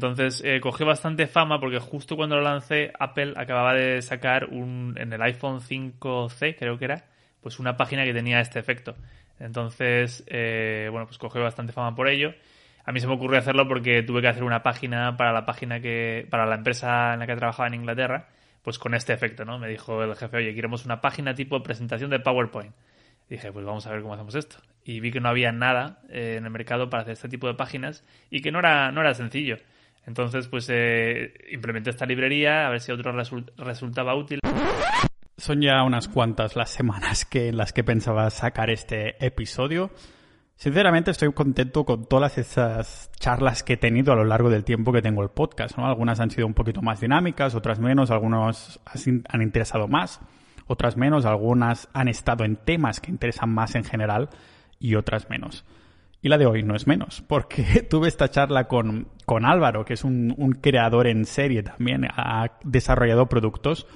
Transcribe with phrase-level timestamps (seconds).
[0.00, 4.94] Entonces eh, cogió bastante fama porque justo cuando lo lancé, Apple acababa de sacar un,
[4.96, 7.06] en el iPhone 5C, creo que era,
[7.40, 8.94] pues una página que tenía este efecto.
[9.40, 12.32] Entonces, eh, bueno, pues cogió bastante fama por ello.
[12.84, 15.80] A mí se me ocurrió hacerlo porque tuve que hacer una página para la página
[15.80, 18.28] que, para la empresa en la que trabajaba en Inglaterra,
[18.62, 19.58] pues con este efecto, ¿no?
[19.58, 22.72] Me dijo el jefe, oye, queremos una página tipo presentación de PowerPoint.
[23.28, 24.58] dije, pues vamos a ver cómo hacemos esto.
[24.84, 27.54] Y vi que no había nada eh, en el mercado para hacer este tipo de
[27.54, 29.56] páginas y que no era, no era sencillo.
[30.08, 33.12] Entonces, pues eh, implementé esta librería a ver si otro
[33.58, 34.40] resultaba útil.
[35.36, 39.90] Son ya unas cuantas las semanas que, en las que pensaba sacar este episodio.
[40.56, 44.92] Sinceramente estoy contento con todas esas charlas que he tenido a lo largo del tiempo
[44.92, 45.76] que tengo el podcast.
[45.76, 45.86] ¿no?
[45.86, 48.80] Algunas han sido un poquito más dinámicas, otras menos, algunas
[49.28, 50.20] han interesado más,
[50.66, 54.30] otras menos, algunas han estado en temas que interesan más en general
[54.80, 55.66] y otras menos.
[56.20, 59.94] Y la de hoy no es menos, porque tuve esta charla con, con Álvaro, que
[59.94, 63.86] es un, creador en serie también, ha desarrollado productos,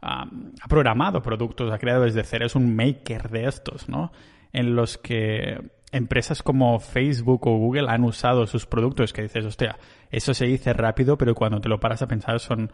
[0.00, 0.26] ha
[0.68, 4.12] programado productos, ha creado desde cero, es un maker de estos, ¿no?
[4.52, 5.60] En los que
[5.92, 9.78] empresas como Facebook o Google han usado sus productos que dices, hostia,
[10.10, 12.72] eso se dice rápido, pero cuando te lo paras a pensar son,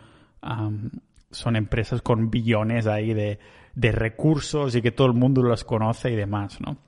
[1.30, 3.38] son empresas con billones ahí de,
[3.74, 6.78] de recursos y que todo el mundo los conoce y demás, ¿no?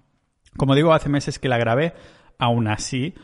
[0.57, 1.95] Como digo, hace meses que la grabé,
[2.39, 3.15] aún así,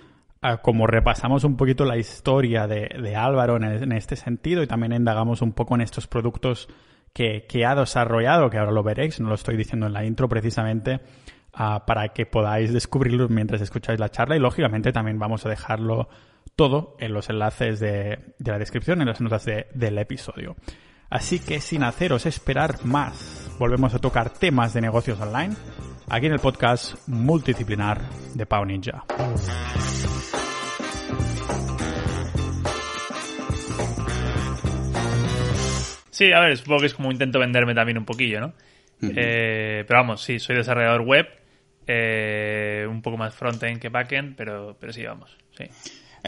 [0.43, 5.43] ah, como repasamos un poquito la historia de, Álvaro en, este sentido y también indagamos
[5.43, 6.69] un poco en estos productos
[7.13, 11.01] que, ha desarrollado, que ahora lo veréis, no lo estoy diciendo en la intro precisamente,
[11.53, 16.09] ah, para que podáis descubrirlo mientras escucháis la charla y lógicamente también vamos a dejarlo
[16.55, 20.57] todo en los enlaces de, la descripción, en las notas del episodio.
[21.09, 25.55] Así que sin haceros esperar más, volvemos a tocar temas de negocios online
[26.09, 28.01] aquí en el podcast multidisciplinar
[28.35, 29.05] de Pau Ninja.
[36.11, 38.55] Sí, a ver, supongo que es como intento venderme también un poquillo, ¿no?
[39.03, 41.27] Eh, pero vamos, sí, soy desarrollador web,
[41.87, 45.65] eh, un poco más frontend que backend, pero, pero sí, vamos, sí.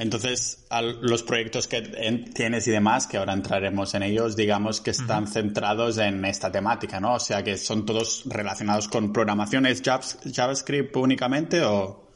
[0.00, 0.64] Entonces,
[1.00, 5.98] los proyectos que tienes y demás, que ahora entraremos en ellos, digamos que están centrados
[5.98, 7.14] en esta temática, ¿no?
[7.14, 9.66] O sea, que son todos relacionados con programación.
[9.66, 12.08] ¿Es JavaScript únicamente o...?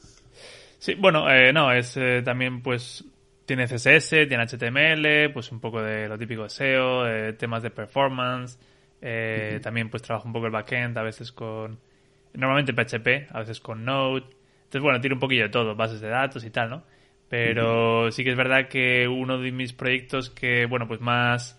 [0.78, 3.04] Sí, bueno, eh, no, es eh, también pues
[3.46, 7.70] tiene CSS, tiene HTML, pues un poco de lo típico de SEO, eh, temas de
[7.70, 8.58] performance,
[9.60, 11.78] también pues trabajo un poco el backend, a veces con,
[12.34, 14.24] normalmente PHP, a veces con Node,
[14.64, 16.82] entonces bueno, tiene un poquillo de todo, bases de datos y tal, ¿no?
[17.32, 21.58] Pero sí que es verdad que uno de mis proyectos que, bueno, pues más,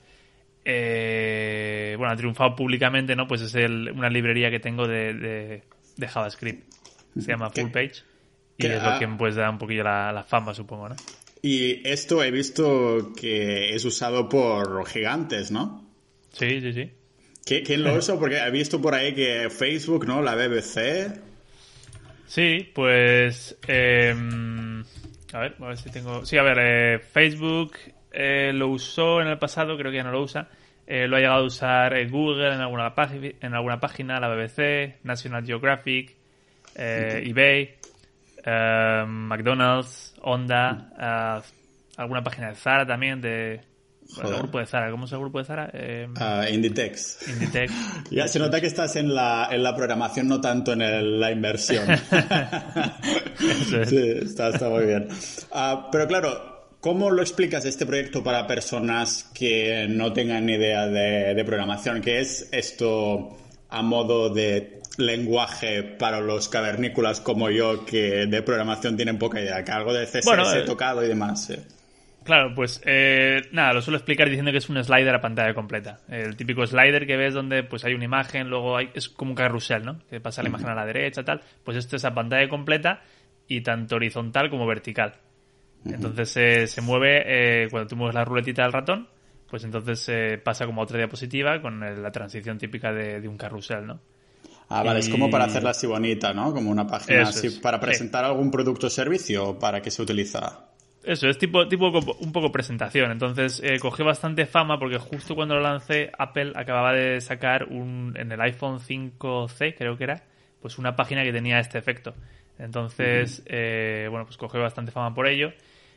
[0.64, 3.28] eh, bueno, ha triunfado públicamente, ¿no?
[3.28, 5.64] Pues es el, una librería que tengo de,
[5.98, 6.72] de, JavaScript.
[7.20, 8.04] Se llama Full Page.
[8.56, 10.96] Y es lo que pues da un poquillo la, fama, supongo, ¿no?
[11.42, 15.90] Y esto he visto que es usado por gigantes, ¿no?
[16.34, 16.92] Sí, sí, sí.
[17.64, 18.20] ¿Quién lo usa?
[18.20, 20.22] Porque he visto por ahí que Facebook, ¿no?
[20.22, 21.20] La BBC.
[22.28, 23.58] Sí, pues...
[23.68, 24.14] Eh,
[25.34, 26.26] a ver, a ver si tengo.
[26.26, 27.74] Sí, a ver, eh, Facebook
[28.12, 30.48] eh, lo usó en el pasado, creo que ya no lo usa.
[30.86, 32.94] Eh, lo ha llegado a usar Google en alguna,
[33.42, 36.16] en alguna página, la BBC, National Geographic,
[36.76, 37.76] eBay,
[39.08, 41.42] McDonald's, Honda,
[41.96, 43.62] alguna página de Zara también, de,
[44.22, 45.70] el grupo de Zara, ¿cómo es el grupo de Zara?
[45.74, 46.08] Eh,
[46.52, 47.28] Inditex.
[47.28, 47.74] Inditex.
[48.12, 51.86] ya se nota que estás en la, en la programación, no tanto en la inversión.
[53.88, 55.08] Sí, está, está, muy bien.
[55.52, 60.88] Ah, pero claro, ¿cómo lo explicas este proyecto para personas que no tengan ni idea
[60.88, 62.02] de, programación?
[62.02, 63.36] ¿Qué es esto
[63.70, 69.64] a modo de lenguaje para los cavernícolas como yo que de programación tienen poca idea?
[69.64, 71.52] Que algo de CSS he eh, tocado y demás.
[72.24, 76.00] Claro, pues eh, nada, lo suelo explicar diciendo que es un slider a pantalla completa.
[76.08, 79.36] El típico slider que ves donde pues hay una imagen, luego hay, es como un
[79.36, 80.00] carrusel, ¿no?
[80.10, 81.42] Que pasa la imagen a la derecha, tal.
[81.64, 83.02] Pues esto es a pantalla completa
[83.48, 85.14] y tanto horizontal como vertical.
[85.86, 89.08] Entonces eh, se mueve, eh, cuando tú mueves la ruletita del ratón,
[89.50, 94.00] pues entonces eh, pasa como otra diapositiva con la transición típica de, un carrusel, ¿no?
[94.70, 96.54] Ah, vale, es como para hacerla así bonita, ¿no?
[96.54, 100.73] Como una página así, para presentar algún producto o servicio, ¿para qué se utiliza?
[101.04, 103.12] Eso, es tipo, tipo un poco presentación.
[103.12, 108.14] Entonces eh, cogió bastante fama porque justo cuando lo lancé, Apple acababa de sacar un,
[108.18, 110.24] en el iPhone 5C, creo que era,
[110.62, 112.14] pues una página que tenía este efecto.
[112.58, 115.52] Entonces, eh, bueno, pues cogió bastante fama por ello.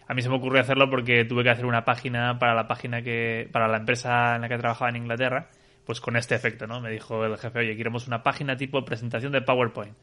[0.08, 3.02] A mí se me ocurrió hacerlo porque tuve que hacer una página para la página
[3.02, 5.50] que, para la empresa en la que trabajaba en Inglaterra,
[5.84, 6.80] pues con este efecto, ¿no?
[6.80, 9.94] Me dijo el jefe, oye, queremos una página tipo presentación de PowerPoint.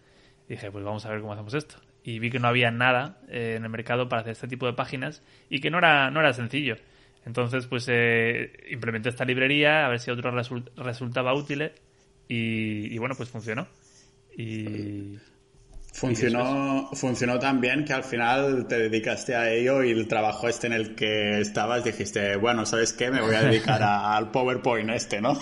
[0.48, 1.76] dije, pues vamos a ver cómo hacemos esto.
[2.04, 4.74] Y vi que no había nada eh, en el mercado para hacer este tipo de
[4.74, 6.76] páginas y que no era, no era sencillo.
[7.26, 11.72] Entonces, pues eh, implementé esta librería a ver si otro resultaba útil
[12.28, 13.68] y, y, bueno, pues funcionó.
[14.38, 15.18] Y,
[15.94, 20.66] Funcionó, funcionó tan bien que al final te dedicaste a ello y el trabajo este
[20.66, 23.12] en el que estabas dijiste, bueno, ¿sabes qué?
[23.12, 25.40] Me voy a dedicar al PowerPoint este, ¿no?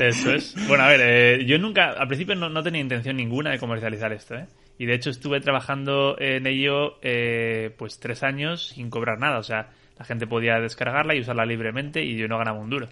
[0.00, 0.54] Eso es.
[0.68, 4.36] Bueno, a ver, eh, yo nunca, al principio no, tenía intención ninguna de comercializar esto,
[4.36, 4.46] ¿eh?
[4.80, 9.38] Y de hecho estuve trabajando en ello eh, pues tres años sin cobrar nada.
[9.38, 9.68] O sea,
[9.98, 12.88] la gente podía descargarla y usarla libremente y yo no ganaba un duro.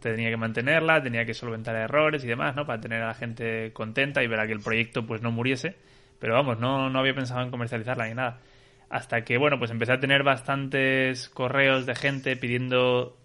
[0.00, 2.66] Tenía que mantenerla, tenía que solventar errores y demás, ¿no?
[2.66, 5.76] Para tener a la gente contenta y ver a que el proyecto pues no muriese
[6.20, 8.38] pero vamos, no, no había pensado en comercializarla ni nada.
[8.90, 13.16] Hasta que, bueno, pues empecé a tener bastantes correos de gente pidiendo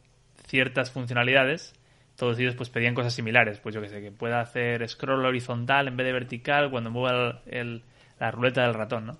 [0.47, 1.75] ciertas funcionalidades.
[2.15, 3.59] Todos ellos pues pedían cosas similares.
[3.59, 7.41] Pues yo que sé, que pueda hacer scroll horizontal en vez de vertical cuando mueva
[7.47, 7.83] el,
[8.19, 9.17] la ruleta del ratón, ¿no?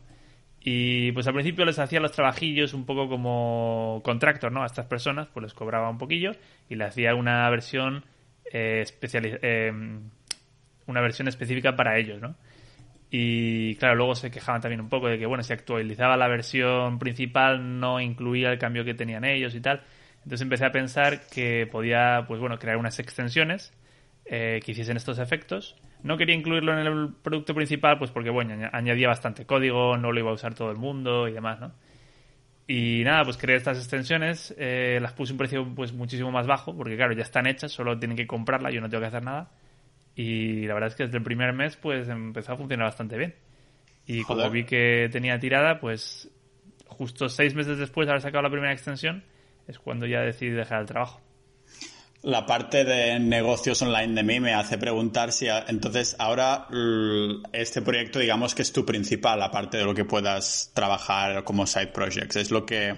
[0.59, 4.63] Y pues al principio les hacía los trabajillos un poco como contractor, ¿no?
[4.63, 6.31] A estas personas, pues les cobraba un poquillo
[6.69, 8.03] y le hacía una versión
[8.51, 9.71] eh, especial, eh,
[10.88, 12.36] una versión específica para ellos, ¿no?
[13.12, 17.00] Y claro, luego se quejaban también un poco de que, bueno, si actualizaba la versión
[17.00, 19.83] principal no incluía el cambio que tenían ellos y tal.
[20.18, 23.71] Entonces empecé a pensar que podía, pues bueno, crear unas extensiones
[24.25, 25.75] eh, que hiciesen estos efectos.
[26.03, 30.19] No quería incluirlo en el producto principal, pues porque, bueno, añadía bastante código, no lo
[30.19, 31.74] iba a usar todo el mundo y demás, ¿no?
[32.68, 36.47] Y nada, pues creé estas extensiones, eh, las puse a un precio pues muchísimo más
[36.47, 39.24] bajo, porque claro, ya están hechas, solo tienen que comprarla, yo no tengo que hacer
[39.24, 39.51] nada.
[40.15, 43.36] Y la verdad es que desde el primer mes pues empezó a funcionar bastante bien.
[44.07, 46.31] Y como vi que tenía tirada, pues
[46.88, 49.24] justo seis meses después de haber sacado la primera extensión,
[49.68, 51.21] es cuando ya decidí dejar el trabajo.
[52.25, 56.68] La parte de negocios online de mí me hace preguntar si entonces ahora
[57.54, 61.89] este proyecto digamos que es tu principal, aparte de lo que puedas trabajar como side
[61.89, 62.38] projects.
[62.38, 62.95] Es lo que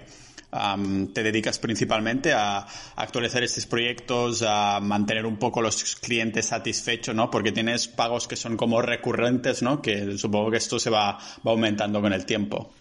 [1.13, 2.65] te dedicas principalmente a
[2.95, 7.29] actualizar estos proyectos, a mantener un poco los clientes satisfechos, ¿no?
[7.29, 9.81] Porque tienes pagos que son como recurrentes, ¿no?
[9.81, 12.74] Que supongo que esto se va, aumentando con el tiempo.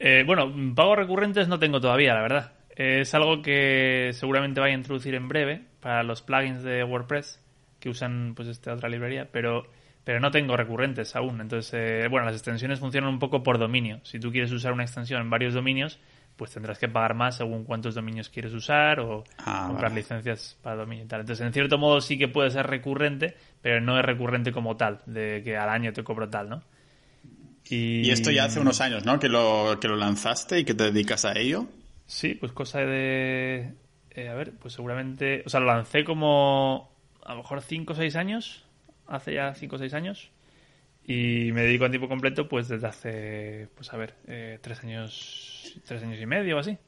[0.00, 2.52] Eh, bueno, pagos recurrentes no tengo todavía, la verdad.
[2.74, 7.42] Es algo que seguramente vaya a introducir en breve para los plugins de WordPress
[7.78, 9.66] que usan pues esta otra librería, pero
[10.02, 11.42] pero no tengo recurrentes aún.
[11.42, 14.00] Entonces, eh, bueno, las extensiones funcionan un poco por dominio.
[14.02, 15.98] Si tú quieres usar una extensión en varios dominios,
[16.36, 20.76] pues tendrás que pagar más según cuántos dominios quieres usar o ah, comprar licencias para
[20.76, 21.20] dominio y tal.
[21.20, 25.00] Entonces, en cierto modo sí que puede ser recurrente, pero no es recurrente como tal,
[25.04, 26.62] de que al año te cobro tal, ¿no?
[27.68, 29.18] Y, esto ya hace unos años, ¿no?
[29.18, 31.66] Que lo, que lo lanzaste y que te dedicas a ello.
[32.06, 33.72] Sí, pues cosa de...
[34.14, 35.42] Eh, a ver, pues seguramente...
[35.46, 36.90] O sea, lo lancé como
[37.24, 38.64] a lo mejor 5 o 6 años,
[39.06, 40.30] hace ya 5 o 6 años.
[41.06, 45.78] Y me dedico a tiempo completo pues desde hace, pues a ver, eh, tres años,
[45.84, 46.78] tres años y medio o así.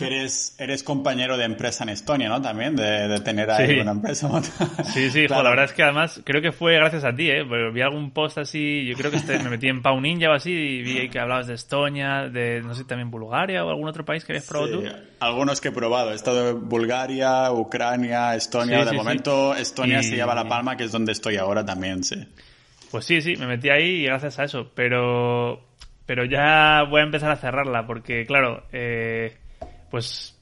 [0.00, 2.40] Eres, eres compañero de empresa en Estonia, ¿no?
[2.40, 4.30] También, de, tener ahí una empresa.
[4.94, 7.44] sí, sí, la verdad es que además creo que fue gracias a ti, ¿eh?
[7.70, 10.52] vi algún post así, yo creo que este, me metí en Pau Ninja o así
[10.52, 14.24] y vi que hablabas de Estonia, de, no sé, también Bulgaria o algún otro país
[14.24, 14.88] que habías probado tú.
[15.20, 16.12] Algunos que he probado.
[16.12, 18.86] He estado en Bulgaria, Ucrania, Estonia.
[18.86, 22.26] de momento, Estonia se lleva la palma, que es donde estoy ahora también, sí.
[22.90, 24.70] Pues sí, sí, me metí ahí y gracias a eso.
[24.74, 25.60] Pero,
[26.06, 29.36] pero ya voy a empezar a cerrarla porque, claro, eh,
[29.94, 30.36] pues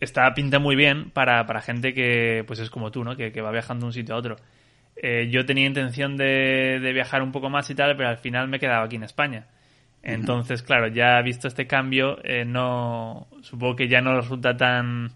[0.00, 3.16] está pinta muy bien para, para gente que pues es como tú, ¿no?
[3.16, 4.34] Que, va viajando de un sitio a otro.
[4.96, 8.48] Eh, yo tenía intención de, de, viajar un poco más y tal, pero al final
[8.48, 9.46] me he quedado aquí en España.
[10.02, 15.12] Entonces, claro, ya visto este cambio, eh, no supongo que ya no resulta tan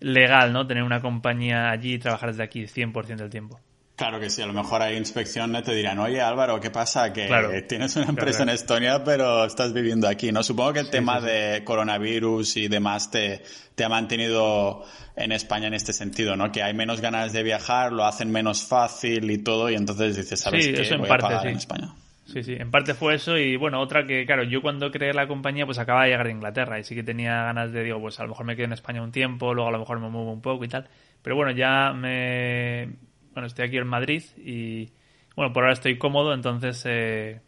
[0.00, 0.66] legal, ¿no?
[0.66, 3.60] Tener una compañía allí y trabajar desde aquí 100% del tiempo.
[3.96, 7.14] Claro que sí, a lo mejor hay inspección te dirán, oye Álvaro, ¿qué pasa?
[7.14, 10.42] Que tienes una empresa en Estonia, pero estás viviendo aquí, ¿no?
[10.42, 13.42] Supongo que el tema de coronavirus y demás te,
[13.74, 14.84] te ha mantenido
[15.16, 16.52] en España en este sentido, ¿no?
[16.52, 20.40] Que hay menos ganas de viajar, lo hacen menos fácil y todo, y entonces dices,
[20.40, 20.96] ¿sabes qué?
[20.98, 21.94] Voy a pagar en España.
[22.26, 25.26] Sí, sí, en parte fue eso y bueno, otra que, claro, yo cuando creé la
[25.26, 28.20] compañía pues acababa de llegar de Inglaterra y sí que tenía ganas de, digo, pues
[28.20, 30.32] a lo mejor me quedo en España un tiempo, luego a lo mejor me muevo
[30.32, 30.86] un poco y tal.
[31.22, 32.88] Pero bueno, ya me,
[33.36, 34.88] bueno, estoy aquí en Madrid y,
[35.36, 37.38] bueno, por ahora estoy cómodo, entonces, eh,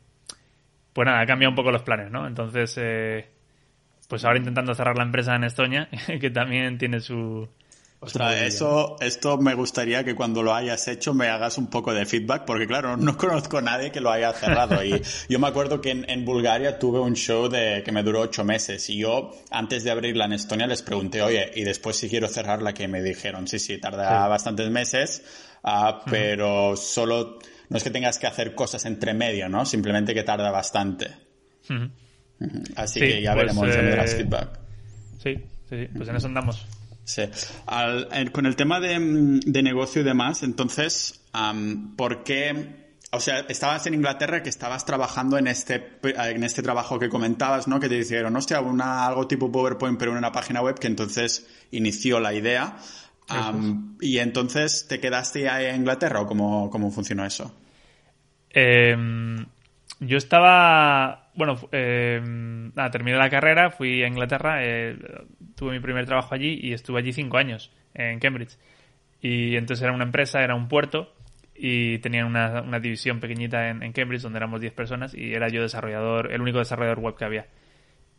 [0.92, 2.26] pues nada, ha cambiado un poco los planes, ¿no?
[2.26, 3.26] Entonces, eh,
[4.07, 5.88] pues ahora intentando cerrar la empresa en Estonia,
[6.21, 7.49] que también tiene su...
[8.00, 12.07] Ostras, eso, esto me gustaría que cuando lo hayas hecho me hagas un poco de
[12.07, 14.85] feedback, porque claro, no conozco a nadie que lo haya cerrado.
[14.85, 18.45] Y yo me acuerdo que en, Bulgaria tuve un show de, que me duró ocho
[18.45, 22.28] meses y yo, antes de abrirla en Estonia, les pregunté, oye, y después si quiero
[22.28, 27.38] cerrarla, que me dijeron, sí, sí, tarda bastantes meses, Ah, pero solo
[27.69, 29.67] no es que tengas que hacer cosas entre medio, ¿no?
[29.67, 31.11] Simplemente que tarda bastante.
[32.77, 34.59] Así que ya veremos en el eh, feedback.
[35.23, 35.35] Sí,
[35.69, 36.67] sí, sí, pues en eso andamos.
[37.05, 37.23] Sí.
[38.33, 41.23] con el tema de, de, negocio y demás, entonces,
[41.97, 46.99] ¿por qué o sea, estabas en Inglaterra que estabas trabajando en este, en este trabajo
[46.99, 47.81] que comentabas, ¿no?
[47.81, 51.47] Que te dijeron, hostia, una, algo tipo PowerPoint, pero en una página web que entonces
[51.71, 52.77] inició la idea.
[54.01, 57.55] Y entonces, ¿te quedaste ahí en Inglaterra o cómo, cómo funcionó eso?
[58.51, 59.47] Em,
[60.01, 62.21] yo estaba, bueno, eh,
[62.91, 64.97] terminé la carrera, fui a Inglaterra, eh,
[65.55, 68.57] tuve mi primer trabajo allí y estuve allí cinco años, en Cambridge.
[69.21, 71.13] Y entonces era una empresa, era un puerto
[71.59, 75.61] y tenían una, una división pequeñita en, Cambridge donde éramos 10 personas y era yo
[75.63, 77.47] desarrollador, el único desarrollador web que había.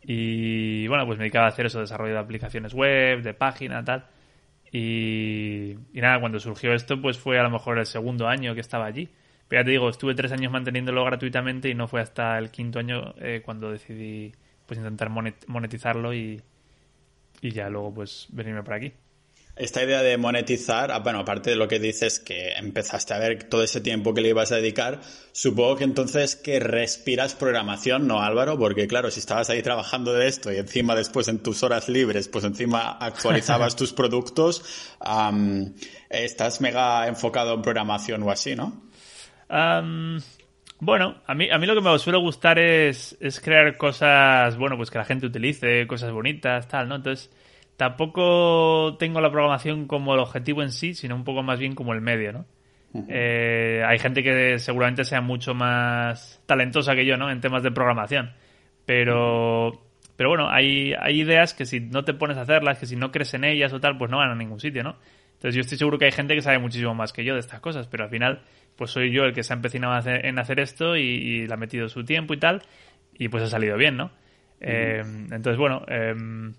[0.02, 4.06] Y bueno, pues me dedicaba a hacer eso, desarrollo de aplicaciones web, de página, tal.
[4.72, 8.86] Y, nada, cuando surgió esto, pues fue a lo mejor el segundo año que estaba
[8.86, 9.08] allí.
[9.48, 12.78] Pero ya te digo, estuve tres años manteniéndolo gratuitamente y no fue hasta el quinto
[12.78, 14.32] año eh, cuando decidí
[14.66, 16.40] pues intentar monetizarlo y,
[17.40, 18.92] y ya luego pues venirme por aquí.
[19.60, 23.44] Esta idea de monetizar, ah, bueno, aparte de lo que dices que empezaste a ver
[23.44, 25.02] todo ese tiempo que le ibas a dedicar,
[25.32, 28.58] supongo que entonces que respiras programación, ¿no, Álvaro?
[28.58, 32.26] Porque claro, si estabas ahí trabajando de esto y encima después en tus horas libres,
[32.28, 34.64] pues encima actualizabas tus productos,
[36.08, 38.80] estás mega enfocado en programación o así, ¿no?
[40.78, 44.78] bueno, a mí, a mí lo que me suele gustar es, es crear cosas, bueno,
[44.78, 46.94] pues que la gente utilice, cosas bonitas, tal, ¿no?
[46.94, 47.28] Entonces
[47.80, 51.94] tampoco tengo la programación como el objetivo en sí, sino un poco más bien como
[51.94, 52.44] el medio, ¿no?
[53.08, 57.30] Eh, hay gente que seguramente sea mucho más talentosa que yo, ¿no?
[57.30, 58.34] En temas de programación.
[58.84, 59.80] Pero,
[60.14, 63.10] pero bueno, hay, hay ideas que si no te pones a hacerlas, que si no
[63.10, 64.96] crees en ellas o tal, pues no van a ningún sitio, ¿no?
[65.36, 67.60] Entonces yo estoy seguro que hay gente que sabe muchísimo más que yo de estas
[67.60, 68.42] cosas, pero al final,
[68.76, 71.88] pues soy yo el que se ha empecinado en hacer esto y, le ha metido
[71.88, 72.62] su tiempo y tal,
[73.14, 74.10] y pues ha salido bien, ¿no?
[74.60, 76.52] Eh, entonces, bueno, em,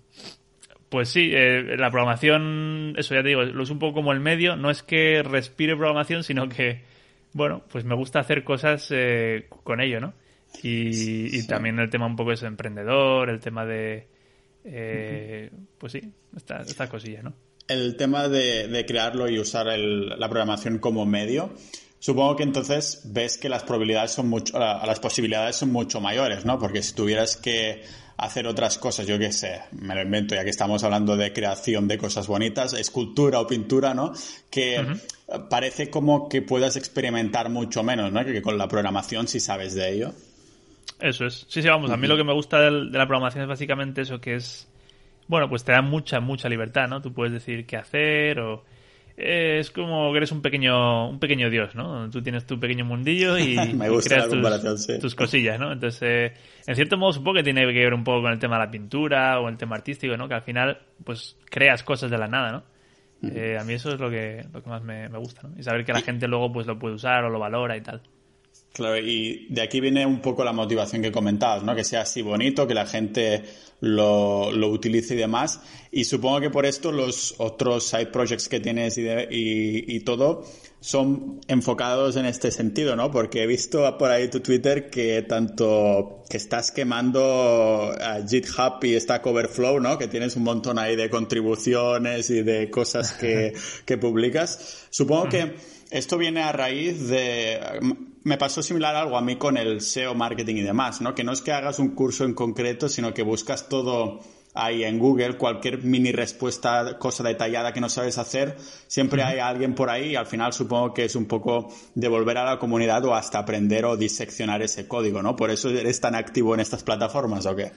[0.92, 4.20] pues sí, eh, la programación, eso ya te digo, lo es un poco como el
[4.20, 4.56] medio.
[4.56, 6.82] No es que respire programación, sino que,
[7.32, 10.12] bueno, pues me gusta hacer cosas eh, con ello, ¿no?
[10.62, 14.06] Y, también el tema un poco es emprendedor, el tema de,
[14.64, 17.32] eh, pues sí, estas esta cosillas, ¿no?
[17.68, 21.54] El tema de, crearlo y usar la programación como medio,
[22.00, 26.58] supongo que entonces ves que las probabilidades son mucho, las posibilidades son mucho mayores, ¿no?
[26.58, 27.82] Porque si tuvieras que
[28.16, 31.88] hacer otras cosas, yo qué sé, me lo invento, ya que estamos hablando de creación
[31.88, 34.12] de cosas bonitas, escultura o pintura, ¿no?
[34.50, 34.84] Que
[35.50, 38.24] parece como que puedas experimentar mucho menos, ¿no?
[38.24, 40.12] Que con la programación si sabes de ello.
[41.00, 41.46] Eso es.
[41.48, 44.20] Sí, sí, vamos, a mí lo que me gusta de la programación es básicamente eso,
[44.20, 44.68] que es,
[45.26, 47.02] bueno, pues te da mucha, mucha libertad, ¿no?
[47.02, 48.64] Tú puedes decir qué hacer o
[49.16, 52.08] es como que eres un pequeño, un pequeño dios, ¿no?
[52.10, 53.56] Tú tienes tu pequeño mundillo y,
[54.04, 54.28] creas
[55.00, 55.72] tus, cosillas, ¿no?
[55.72, 56.32] Entonces, eh,
[56.66, 58.70] en cierto modo supongo que tiene que ver un poco con el tema de la
[58.70, 60.28] pintura o el tema artístico, ¿no?
[60.28, 62.62] Que al final, pues, creas cosas de la nada, ¿no?
[63.22, 65.56] Eh, a mí eso es lo que, lo que más me, me gusta, ¿no?
[65.56, 68.02] Y saber que la gente luego, pues, lo puede usar o lo valora y tal.
[68.72, 71.74] Claro, y de aquí viene un poco la motivación que comentabas, ¿no?
[71.74, 73.44] Que sea así bonito, que la gente
[73.80, 75.60] lo, lo utilice y demás.
[75.90, 80.44] Y supongo que por esto los otros side projects que tienes y, y, todo
[80.80, 83.10] son enfocados en este sentido, ¿no?
[83.10, 88.98] Porque he visto por ahí tu Twitter que tanto que estás quemando a GitHub y
[88.98, 89.98] Stack Overflow, ¿no?
[89.98, 93.52] Que tienes un montón ahí de contribuciones y de cosas que,
[93.84, 94.86] que publicas.
[94.88, 95.56] Supongo que
[95.90, 97.60] esto viene a raíz de
[98.24, 101.14] me pasó similar algo a mí con el SEO marketing y demás, ¿no?
[101.14, 104.20] Que no es que hagas un curso en concreto, sino que buscas todo
[104.54, 109.74] ahí en Google, cualquier mini respuesta, cosa detallada que no sabes hacer, siempre hay alguien
[109.74, 113.14] por ahí y al final supongo que es un poco devolver a la comunidad o
[113.14, 115.36] hasta aprender o diseccionar ese código, ¿no?
[115.36, 117.72] Por eso eres tan activo en estas plataformas, ¿o qué?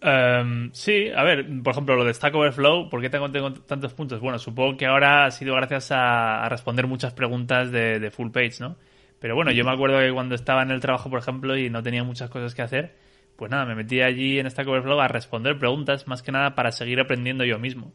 [0.00, 4.20] Em, sí, a ver, por ejemplo, lo de Stack Overflow, ¿por qué tengo, tantos puntos?
[4.20, 8.58] Bueno, supongo que ahora ha sido gracias a, responder muchas preguntas de, de full page,
[8.60, 8.76] ¿no?
[9.20, 11.82] Pero bueno, yo me acuerdo que cuando estaba en el trabajo, por ejemplo, y no
[11.82, 12.94] tenía muchas cosas que hacer,
[13.36, 16.72] pues nada, me metí allí en Stack Overflow a responder preguntas, más que nada para
[16.72, 17.92] seguir aprendiendo yo mismo.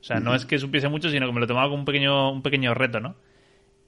[0.00, 2.30] O sea, no es que supiese mucho, sino que me lo tomaba como un pequeño,
[2.30, 3.16] un pequeño reto, ¿no?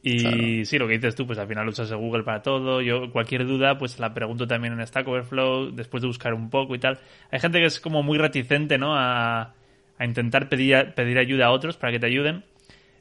[0.02, 2.80] Y sí, lo que dices tú, pues al final usas Google para todo.
[2.80, 6.74] Yo cualquier duda, pues la pregunto también en Stack Overflow, después de buscar un poco
[6.74, 6.98] y tal.
[7.30, 8.94] Hay gente que es como muy reticente, ¿no?
[8.96, 9.54] A,
[9.98, 12.44] a intentar pedir, pedir ayuda a otros para que te ayuden.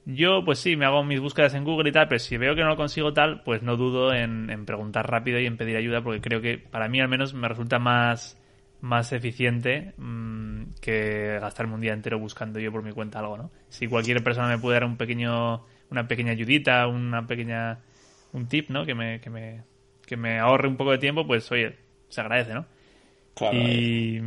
[0.09, 2.61] Yo, pues sí, me hago mis búsquedas en Google y tal, pero si veo que
[2.61, 6.21] no lo consigo tal, pues no dudo en, preguntar rápido y en pedir ayuda, porque
[6.21, 8.41] creo que para mí al menos me resulta más,
[8.79, 13.51] más eficiente mm, que gastarme un día entero buscando yo por mi cuenta algo, ¿no?
[13.67, 17.79] Si cualquier persona me puede dar un pequeño, una pequeña ayudita, una pequeña,
[18.31, 18.85] un tip, ¿no?
[18.85, 19.63] Que me, que me,
[20.05, 21.75] que me ahorre un poco de tiempo, pues oye,
[22.07, 22.65] se agradece, ¿no?
[23.51, 24.21] y,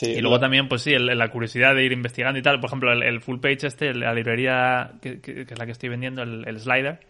[0.00, 2.60] y luego también, pues sí, la curiosidad de ir investigando y tal.
[2.60, 6.60] Por ejemplo, el, full page este, la librería que, es la que estoy vendiendo, el,
[6.60, 7.00] slider,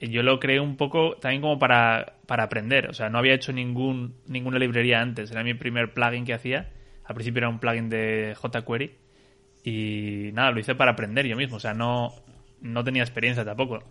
[0.00, 2.88] yo lo creé un poco también como para, para aprender.
[2.88, 5.30] O sea, no había hecho ningún, ninguna librería antes.
[5.30, 6.70] Era mi primer plugin que hacía.
[7.04, 8.92] Al principio era un plugin de jQuery.
[9.64, 11.56] Y nada, lo hice para aprender yo mismo.
[11.56, 12.14] O sea, no,
[12.60, 13.82] no tenía experiencia tampoco.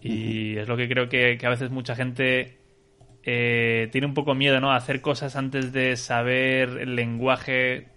[0.00, 2.58] Y es lo que creo que, a veces mucha gente
[3.28, 4.70] eh, tiene un poco miedo, ¿no?
[4.72, 7.88] Hacer cosas antes de saber el lenguaje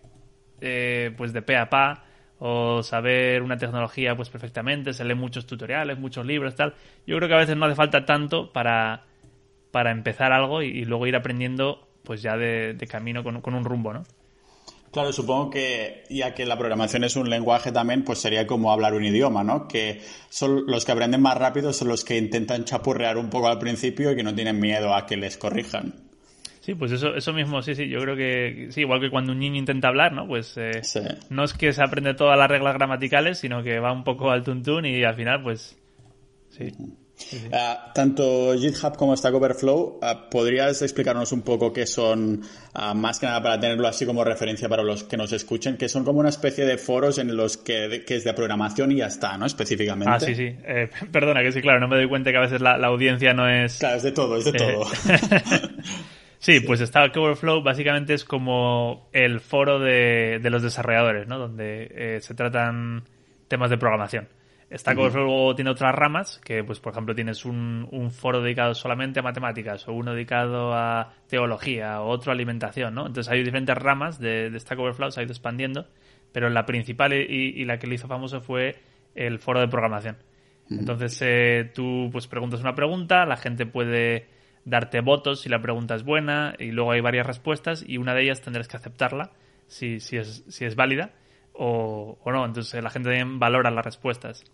[0.59, 2.03] eh, pues de pe a pa
[2.39, 6.73] o saber una tecnología pues perfectamente, se leen muchos tutoriales, muchos libros, tal.
[7.05, 9.03] Yo creo que a veces no hace falta tanto para,
[9.71, 13.93] para empezar algo y, luego ir aprendiendo pues ya de, camino con, con, un rumbo,
[13.93, 14.03] ¿no?
[14.91, 18.95] Claro, supongo que ya que la programación es un lenguaje también, pues sería como hablar
[18.95, 19.67] un idioma, ¿no?
[19.67, 23.59] Que son los que aprenden más rápido son los que intentan chapurrear un poco al
[23.59, 25.93] principio y que no tienen miedo a que les corrijan.
[26.61, 29.39] Sí, pues eso, eso mismo, sí, sí, yo creo que sí, igual que cuando un
[29.39, 30.27] niño intenta hablar, ¿no?
[30.27, 30.81] Pues eh,
[31.29, 34.43] no es que se aprende todas las reglas gramaticales, sino que va un poco al
[34.43, 35.77] tuntún y al final, pues
[36.49, 36.71] sí.
[37.51, 42.41] Ah, tanto GitHub como Stack Overflow, ah, ¿podrías explicarnos un poco qué son,
[42.73, 45.89] ah, más que nada para tenerlo así como referencia para los que nos escuchen, que
[45.89, 49.37] son como una especie de foros en los que, es de programación y ya está,
[49.37, 49.45] ¿no?
[49.45, 50.13] Específicamente.
[50.13, 50.55] Ah, sí, sí.
[50.63, 53.47] Eh, perdona, que sí, claro, no me doy cuenta que a veces la, audiencia no
[53.47, 53.77] es...
[53.77, 54.85] Claro, es de todo, es de eh, todo.
[56.39, 61.37] sí, pues Stack Overflow básicamente es como el foro de, los desarrolladores, ¿no?
[61.37, 63.03] Donde eh, se tratan
[63.47, 64.38] temas de programación.
[64.71, 69.19] Stack Overflow tiene otras ramas, que pues por ejemplo tienes un, un, foro dedicado solamente
[69.19, 73.07] a matemáticas, o uno dedicado a teología, o otro a alimentación, ¿no?
[73.07, 75.87] Entonces hay diferentes ramas de, de Stack Overflow, se ha ido expandiendo,
[76.31, 78.75] pero la principal y, la que le hizo famoso fue
[79.15, 80.17] el foro de programación.
[80.69, 84.27] Entonces eh, tú pues preguntas una pregunta, la gente puede
[84.65, 88.21] darte votos si la pregunta es buena, y luego hay varias respuestas, y una de
[88.21, 89.31] ellas tendrás que aceptarla
[89.65, 91.13] si, si, es, si es válida.
[91.53, 94.45] O, o no, entonces la gente también valora las respuestas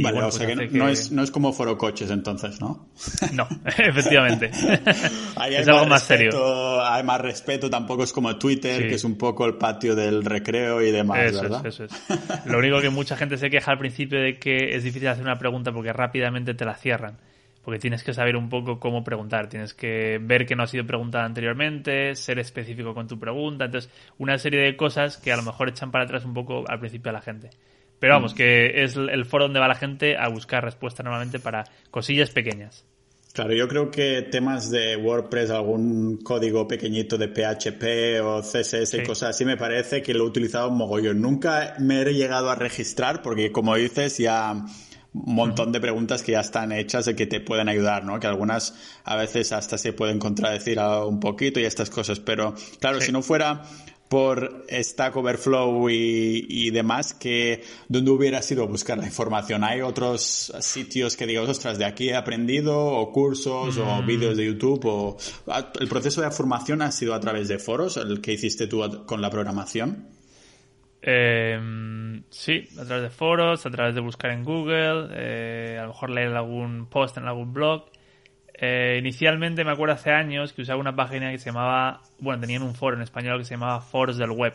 [0.00, 2.88] vale, o sea pues que, No, es, no es como foro coches entonces, ¿no?
[3.32, 4.46] No, efectivamente.
[5.50, 6.82] es algo más, serio.
[6.84, 10.80] Hay más respeto, tampoco es como Twitter, que es un poco el patio del recreo
[10.80, 11.66] y demás, eso ¿verdad?
[11.66, 12.46] Es, eso es.
[12.46, 15.38] Lo único que mucha gente se queja al principio de que es difícil hacer una
[15.38, 17.18] pregunta porque rápidamente te la cierran.
[17.62, 20.86] Porque tienes que saber un poco cómo preguntar, tienes que ver que no ha sido
[20.86, 25.42] preguntada anteriormente, ser específico con tu pregunta, entonces una serie de cosas que a lo
[25.42, 27.50] mejor echan para atrás un poco al principio a la gente.
[27.98, 28.36] Pero vamos, mm.
[28.36, 32.84] que es el foro donde va la gente a buscar respuesta normalmente para cosillas pequeñas.
[33.36, 39.02] Claro, yo creo que temas de WordPress, algún código pequeñito de PHP o CSS y
[39.02, 41.20] cosas así, me parece que lo he utilizado un mogollón.
[41.20, 46.32] Nunca me he llegado a registrar porque, como dices, ya un montón de preguntas que
[46.32, 48.18] ya están hechas y que te pueden ayudar, ¿no?
[48.20, 53.02] Que algunas a veces hasta se pueden contradecir un poquito y estas cosas, pero claro,
[53.02, 53.64] si no fuera
[54.08, 59.64] por Stack Overflow y, demás, que donde hubiera sido buscar la información.
[59.64, 64.06] ¿Hay otros sitios que digas, ostras, de aquí he aprendido, o cursos, o mm.
[64.06, 65.16] vídeos de YouTube, o
[65.80, 69.20] el proceso de formación ha sido a través de foros, el que hiciste tú con
[69.20, 70.08] la programación?
[71.02, 75.88] Em, sí, a través de foros, a través de buscar en Google, eh, a lo
[75.88, 77.84] mejor leer algún post en algún blog.
[78.58, 82.62] Eh, inicialmente me acuerdo hace años que usaba una página que se llamaba, bueno, tenían
[82.62, 84.54] un foro en español que se llamaba Foros del Web.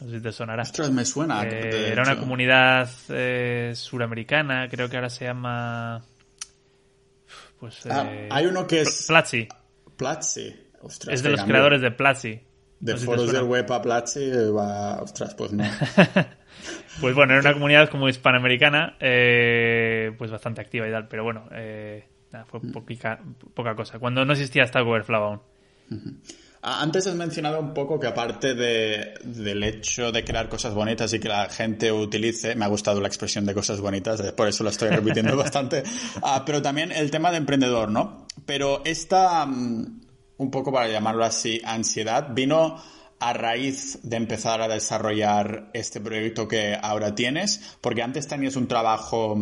[0.00, 0.62] No sé si te sonará.
[0.62, 1.44] Ostras, me suena.
[1.44, 6.02] Eh, era una comunidad eh, suramericana, creo que ahora se llama.
[7.60, 7.86] Pues.
[7.86, 9.06] Ah, hay uno que es.
[9.06, 9.48] Platzi.
[9.96, 10.54] Platzi.
[10.80, 12.40] Ostras, es de los creadores de Platzi.
[12.80, 15.02] De foros del web a Platzi, va.
[15.02, 15.64] Ostras, pues no.
[17.00, 21.48] pues bueno, era una comunidad como hispanoamericana, pues bastante activa y tal, pero bueno.
[21.52, 22.04] Eh,
[22.44, 22.72] fue mm.
[23.54, 23.98] poca cosa.
[23.98, 25.40] Cuando no existía Stack Overflow aún.
[26.62, 31.20] Antes has mencionado un poco que aparte de, del hecho de crear cosas bonitas y
[31.20, 34.64] que la gente utilice, me ha gustado la expresión de cosas bonitas, eh, por eso
[34.64, 35.84] lo estoy repitiendo bastante,
[36.22, 38.26] ah, pero también el tema de emprendedor, ¿no?
[38.46, 40.00] Pero esta, mm,
[40.38, 42.82] un poco para llamarlo así, ansiedad, vino
[43.18, 47.76] a raíz de empezar a desarrollar este proyecto que ahora tienes?
[47.80, 49.36] Porque antes tenías un trabajo,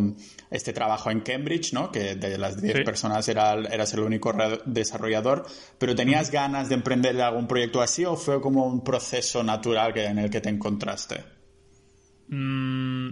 [0.49, 1.91] este trabajo en Cambridge, ¿no?
[1.91, 4.33] Que de las 10 personas era, eras el único
[4.65, 5.45] desarrollador,
[5.77, 10.05] pero ¿tenías ganas de emprender algún proyecto así o fue como un proceso natural que,
[10.05, 11.23] en el que te encontraste?
[12.27, 13.09] Mm,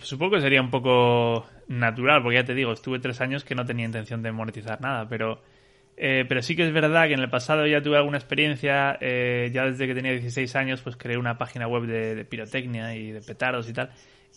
[0.00, 3.64] supongo que sería un poco natural, porque ya te digo, estuve tres años que no
[3.64, 5.40] tenía intención de monetizar nada, pero
[6.00, 9.50] eh, pero sí que es verdad que en el pasado ya tuve alguna experiencia, eh,
[9.52, 13.20] ya desde que tenía 16 años, pues creé una página web de, pirotecnia y de
[13.20, 13.90] petardos y tal,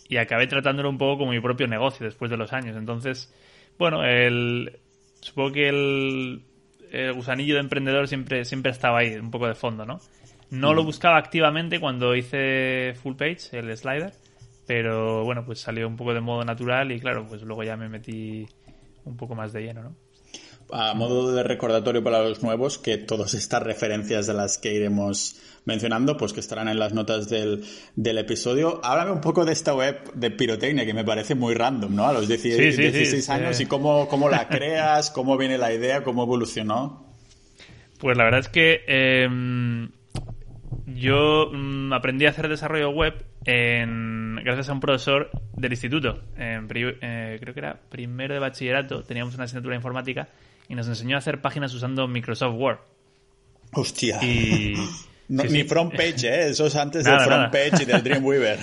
[0.08, 2.76] y acabé tratándolo un poco como mi propio negocio después de los años.
[2.76, 3.32] Entonces,
[3.78, 4.78] bueno, el,
[5.20, 6.42] supongo que el,
[6.90, 10.00] el gusanillo de emprendedor siempre, siempre estaba ahí, un poco de fondo, ¿no?
[10.50, 14.12] No lo buscaba activamente cuando hice full page, el slider,
[14.66, 17.88] pero bueno, pues salió un poco de modo natural y claro, pues luego ya me
[17.88, 18.46] metí
[19.04, 19.96] un poco más de lleno, ¿no?
[20.72, 25.36] A modo de recordatorio para los nuevos, que todas estas referencias de las que iremos
[25.64, 28.80] mencionando, pues que estarán en las notas del, del episodio.
[28.84, 32.06] Háblame un poco de esta web de pirotecnia, que me parece muy random, ¿no?
[32.06, 37.06] A los 16, años, y cómo, cómo la creas, cómo viene la idea, cómo evolucionó.
[37.98, 39.90] Pues la verdad es que em,
[40.86, 46.22] yo mm, aprendí a hacer desarrollo web en, gracias a un profesor del instituto.
[46.36, 50.28] En, eh, creo que era primero de bachillerato, teníamos una asignatura de informática
[50.68, 52.78] y nos enseñó a hacer páginas usando Microsoft Word.
[53.72, 54.22] Hostia.
[54.22, 54.74] Y,
[55.28, 56.48] ni front page, ¿eh?
[56.50, 58.58] Eso es antes del front page y del Dreamweaver.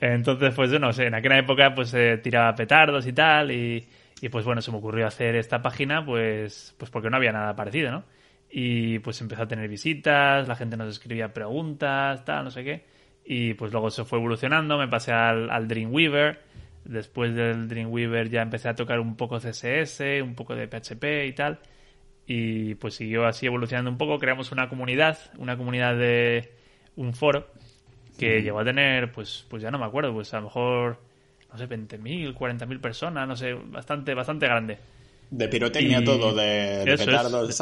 [0.00, 3.86] Entonces, pues yo no sé, en aquella época pues eh, tiraba petardos y tal y,
[4.20, 7.54] y, pues bueno, se me ocurrió hacer esta página pues, pues porque no había nada
[7.54, 8.04] parecido, ¿no?
[8.50, 12.84] Y pues empezó a tener visitas, la gente nos escribía preguntas, tal, no sé qué.
[13.24, 16.40] Y pues luego se fue evolucionando, me pasé al, al Dreamweaver.
[16.84, 21.32] Después del Dreamweaver ya empecé a tocar un poco CSS, un poco de PHP y
[21.32, 21.58] tal.
[22.26, 24.18] Y pues siguió así evolucionando un poco.
[24.18, 26.52] Creamos una comunidad, una comunidad de
[26.96, 27.46] un foro
[28.18, 30.98] que llegó a tener, pues, pues ya no me acuerdo, pues a lo mejor,
[31.50, 34.78] no sé, 20.000, 40.000 personas, no sé, bastante, bastante grande.
[35.30, 37.58] De pirotecnia todo, de, petardos,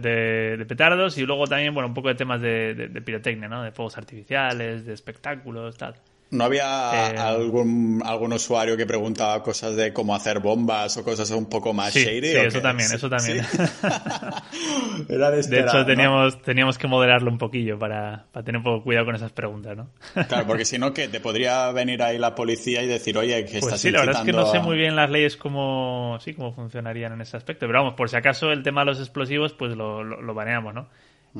[0.00, 3.64] de, petardos y luego también, bueno, un poco de temas de, pirotecnia, ¿no?
[3.64, 5.96] De fuegos artificiales, de espectáculos, tal.
[6.28, 11.30] ¿No había eh, algún, algún usuario que preguntaba cosas de cómo hacer bombas o cosas
[11.30, 12.20] un poco más shady?
[12.20, 13.38] Sí, eso también, eso también.
[15.08, 18.82] Era de, de hecho, teníamos, teníamos que moderarlo un poquillo para, para, tener un poco
[18.82, 19.90] cuidado con esas preguntas, ¿no?
[20.26, 23.60] claro, porque si no, que te podría venir ahí la policía y decir, oye, que
[23.60, 26.34] pues estás Sí, la verdad es que no sé muy bien las leyes cómo, sí,
[26.34, 27.68] cómo funcionarían en ese aspecto.
[27.68, 30.88] Pero vamos, por si acaso el tema de los explosivos, pues lo, lo, baneamos, ¿no?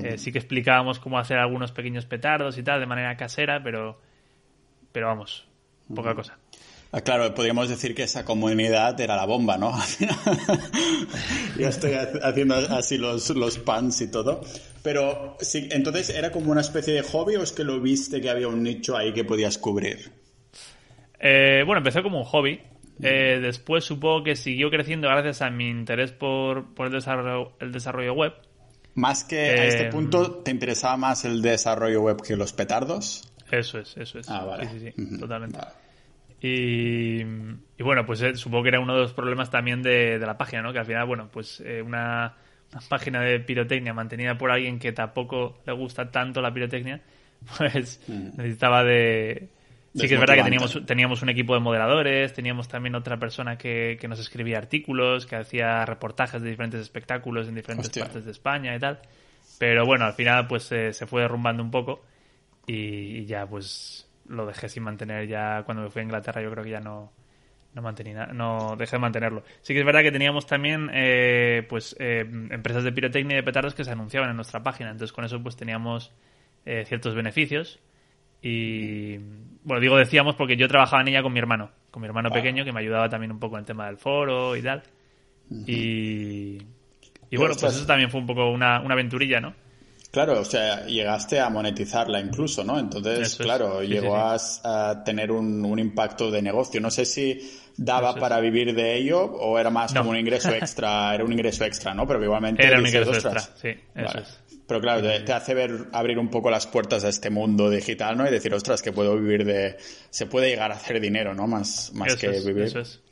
[0.01, 3.99] Eh, sí que explicábamos cómo hacer algunos pequeños petardos y tal de manera casera, pero
[4.97, 5.47] pero vamos,
[5.95, 6.39] poca cosa.
[6.91, 9.75] Ah, claro, podríamos decir que esa comunidad era la bomba, ¿no?
[11.59, 14.41] ya estoy haciendo así los, los pans y todo.
[14.83, 18.31] Pero sí, entonces, ¿era como una especie de hobby o es que lo viste que
[18.31, 20.13] había un nicho ahí que podías cubrir?
[21.21, 22.63] Eh, bueno, empezó como un hobby.
[23.03, 27.71] Eh, después supongo que siguió creciendo gracias a mi interés por, por el, desarrollo, el
[27.71, 28.33] desarrollo web.
[28.95, 33.31] Más que a este eh, punto, ¿te interesaba más el desarrollo web que los petardos?
[33.51, 34.29] Eso es, eso es.
[34.29, 34.69] Ah, vale.
[34.69, 35.59] Sí, sí, sí, totalmente.
[36.41, 40.27] Y, y, bueno, pues eh, supongo que era uno de los problemas también de, de
[40.27, 40.73] la página, ¿no?
[40.73, 42.35] Que al final, bueno, pues eh, una,
[42.89, 47.01] página de pirotecnia mantenida por alguien que tampoco le gusta tanto la pirotecnia,
[47.59, 49.49] pues necesitaba de...
[49.95, 53.57] Sí que es verdad que teníamos, teníamos un equipo de moderadores, teníamos también otra persona
[53.57, 58.31] que, que nos escribía artículos, que hacía reportajes de diferentes espectáculos en diferentes partes de
[58.31, 59.01] España y tal.
[59.59, 62.05] Pero bueno, al final pues eh, se fue derrumbando un poco
[62.67, 65.63] y, ya pues lo dejé sin mantener ya.
[65.65, 67.13] Cuando me fui a Inglaterra yo creo que ya no
[67.75, 69.43] no mantení no dejé de mantenerlo.
[69.63, 73.43] Sí que es verdad que teníamos también eh, pues eh, empresas de pirotecnia y de
[73.43, 74.91] petardos que se anunciaban en nuestra página.
[74.91, 76.13] Entonces con eso pues teníamos
[76.65, 77.79] eh, ciertos beneficios.
[78.43, 79.19] Y
[79.63, 82.65] bueno digo decíamos porque yo trabajaba en ella con mi hermano con mi hermano pequeño
[82.65, 84.83] que me ayudaba también un poco en el tema del foro y tal.
[85.67, 86.59] Y
[87.29, 89.66] y bueno pues eso también fue un poco una, una aventurilla no
[90.17, 92.79] Claro, o sea, llegaste a monetizarla incluso, ¿no?
[92.79, 96.81] Entonces, claro, llegó A, tener un, impacto de negocio.
[96.81, 97.39] No sé si
[97.77, 101.67] daba para vivir de ello o era más como un ingreso extra, era un ingreso
[101.67, 102.07] extra, ¿no?
[102.07, 102.67] Pero igualmente...
[102.67, 104.41] Era un ingreso extra, sí, eso es.
[104.67, 108.27] Pero claro, te, hace ver, abrir un poco las puertas a este mundo digital, ¿no?
[108.27, 109.77] Y decir, ostras, que puedo vivir de...
[110.09, 111.47] Se puede llegar a hacer dinero, ¿no?
[111.47, 112.63] Más, más que vivir.
[112.65, 113.03] Eso es.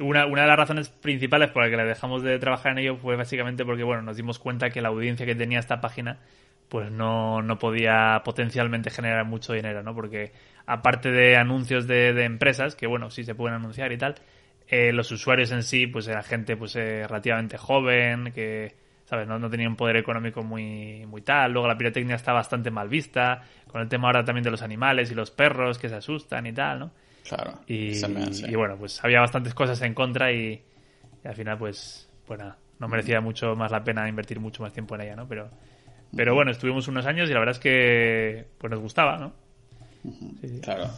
[0.00, 2.96] Una, una de las razones principales por las que le dejamos de trabajar en ello
[2.96, 6.20] fue básicamente porque bueno, nos dimos cuenta que la audiencia que tenía esta página
[6.68, 9.94] pues no, no podía potencialmente generar mucho dinero, ¿no?
[9.94, 10.32] Porque
[10.66, 14.16] aparte de anuncios de, de empresas, que bueno, sí se pueden anunciar y tal,
[14.66, 19.28] eh, los usuarios en sí, pues era gente pues eh, relativamente joven, que, ¿sabes?
[19.28, 21.52] No, no tenía un poder económico muy, muy tal.
[21.52, 25.10] Luego la pirotecnia está bastante mal vista, con el tema ahora también de los animales
[25.10, 26.90] y los perros que se asustan y tal, ¿no?
[27.28, 27.60] Claro.
[27.66, 28.00] Y,
[28.54, 30.62] bueno, pues había bastantes cosas en contra y,
[31.24, 32.40] al final, pues, pues
[32.78, 35.26] no merecía mucho más la pena invertir mucho más tiempo en ella, ¿no?
[35.26, 35.50] Pero,
[36.14, 39.32] pero bueno, estuvimos unos años y la verdad es que pues nos gustaba, ¿no?
[40.60, 40.90] claro.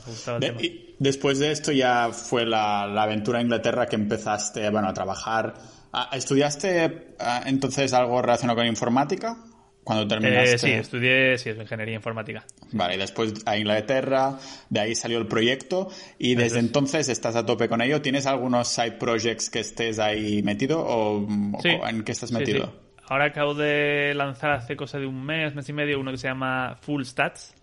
[0.61, 5.55] y después de esto ya fue la, aventura en Inglaterra que empezaste, bueno, a trabajar.
[5.93, 9.37] Ah, ¿Estudiaste ah, entonces algo relacionado con informática?
[9.87, 10.55] Cuando terminaste.
[10.55, 12.45] Eh, sí, estudié sí, ingeniería informática.
[12.73, 14.37] Vale, y después a Inglaterra,
[14.69, 18.03] de ahí salió el proyecto y desde entonces estás a tope con ello.
[18.03, 22.75] ¿Tienes algunos side projects que estés ahí metido o, en qué estás metido?
[23.09, 26.27] Ahora acabo de lanzar hace cosa de un mes, mes y medio, uno que se
[26.27, 27.55] llama Full Stats.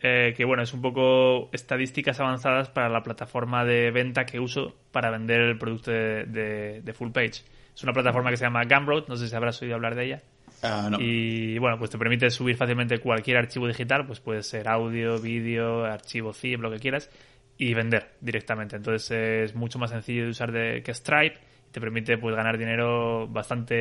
[0.00, 4.76] Eh, que bueno, es un poco estadísticas avanzadas para la plataforma de venta que uso
[4.92, 7.42] para vender el producto de, de Full Page.
[7.74, 10.22] Es una plataforma que se llama Gumroad, no sé si habrás oído hablar de ella.
[10.62, 15.20] Ah, y bueno, pues te permite subir fácilmente cualquier archivo digital, pues puede ser audio,
[15.20, 17.10] vídeo, archivo zip, lo que quieras,
[17.58, 18.76] y vender directamente.
[18.76, 19.10] Entonces
[19.50, 21.38] es mucho más sencillo de usar de, que Stripe
[21.68, 23.74] y te permite pues ganar dinero bastante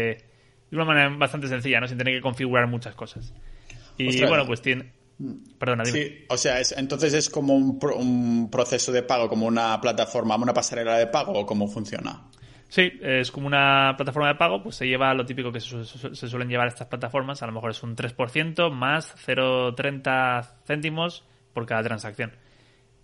[0.69, 1.87] de una manera bastante sencilla, ¿no?
[1.87, 3.33] Sin tener que configurar muchas cosas.
[3.97, 4.91] Y bueno, pues tiene
[5.57, 5.99] Perdona, dime.
[5.99, 10.35] Sí, o sea, es, entonces es como un, un, proceso de pago, como una plataforma,
[10.35, 12.29] una pasarela de pago, o cómo funciona.
[12.69, 16.49] Sí, es como una plataforma de pago, pues se lleva lo típico que se, suelen
[16.49, 21.23] llevar estas plataformas, a lo mejor es un 3% más 0,30 céntimos
[21.53, 22.31] por cada transacción.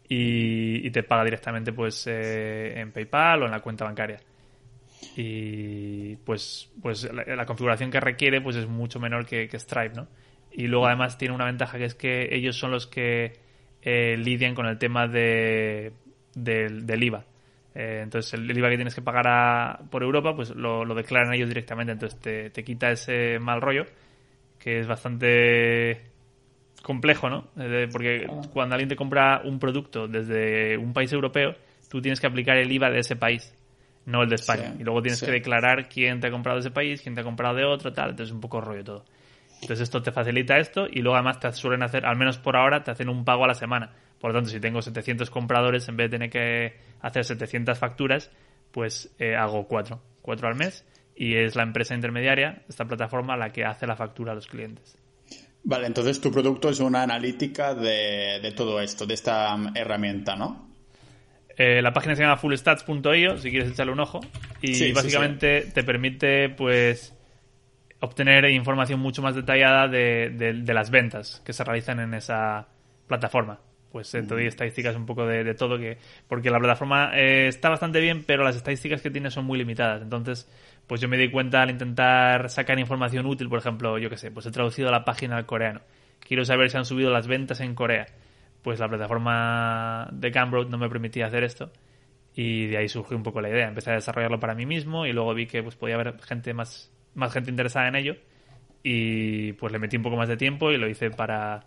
[0.07, 4.19] Y, te paga directamente pues eh, en PayPal o en la cuenta bancaria.
[5.15, 10.07] Y pues, pues la, configuración que requiere pues es mucho menor que, Stripe, ¿no?
[10.51, 13.39] Y luego además tiene una ventaja que es que ellos son los que
[13.81, 15.93] eh, lidian con el tema de,
[16.35, 17.25] del IVA.
[17.73, 21.93] Eh, entonces el, IVA que tienes que pagar por Europa, pues lo, declaran ellos directamente.
[21.93, 23.85] Entonces te, quita ese mal rollo,
[24.59, 26.01] que es bastante
[26.81, 27.47] complejo, ¿no?
[27.57, 31.55] Eh, porque cuando alguien te compra un producto desde un país europeo,
[31.89, 33.55] tú tienes que aplicar el IVA de ese país,
[34.05, 34.73] no el de España.
[34.79, 37.23] y luego tienes que declarar quién te ha comprado de ese país, quién te ha
[37.23, 38.11] comprado de otro, tal.
[38.11, 39.05] Entonces es un poco rollo todo.
[39.61, 42.83] Entonces esto te facilita esto y luego además te suelen hacer, al menos por ahora,
[42.83, 43.91] te hacen un pago a la semana.
[44.21, 48.29] Por lo tanto, si tengo 700 compradores, en vez de tener que hacer 700 facturas,
[48.71, 53.51] pues eh, hago 4, 4 al mes y es la empresa intermediaria, esta plataforma, la
[53.51, 54.95] que hace la factura a los clientes.
[55.63, 60.69] Vale, entonces tu producto es una analítica de, todo esto, de esta um, herramienta, ¿no?
[61.57, 64.19] Eh, la página se llama fullstats.io, si quieres echarle un ojo.
[64.61, 67.15] Y básicamente te permite, pues,
[67.99, 72.67] obtener información mucho más detallada de, las ventas que se realizan en esa
[73.07, 73.59] plataforma
[73.91, 77.99] pues te doy estadísticas un poco de, todo, que porque la plataforma eh, está bastante
[77.99, 80.01] bien, pero las estadísticas que tiene son muy limitadas.
[80.01, 80.49] Entonces,
[80.87, 84.31] pues yo me di cuenta al intentar sacar información útil, por ejemplo, yo qué sé,
[84.31, 85.81] pues he traducido la página al coreano.
[86.19, 88.07] Quiero saber si han subido las ventas en Corea.
[88.61, 91.71] Pues la plataforma de Gumroad no me permitía hacer esto
[92.35, 93.67] y de ahí surgió un poco la idea.
[93.67, 96.91] Empecé a desarrollarlo para mí mismo y luego vi que pues podía haber gente más,
[97.15, 98.15] más gente interesada en ello
[98.83, 101.65] y pues le metí un poco más de tiempo y lo hice para...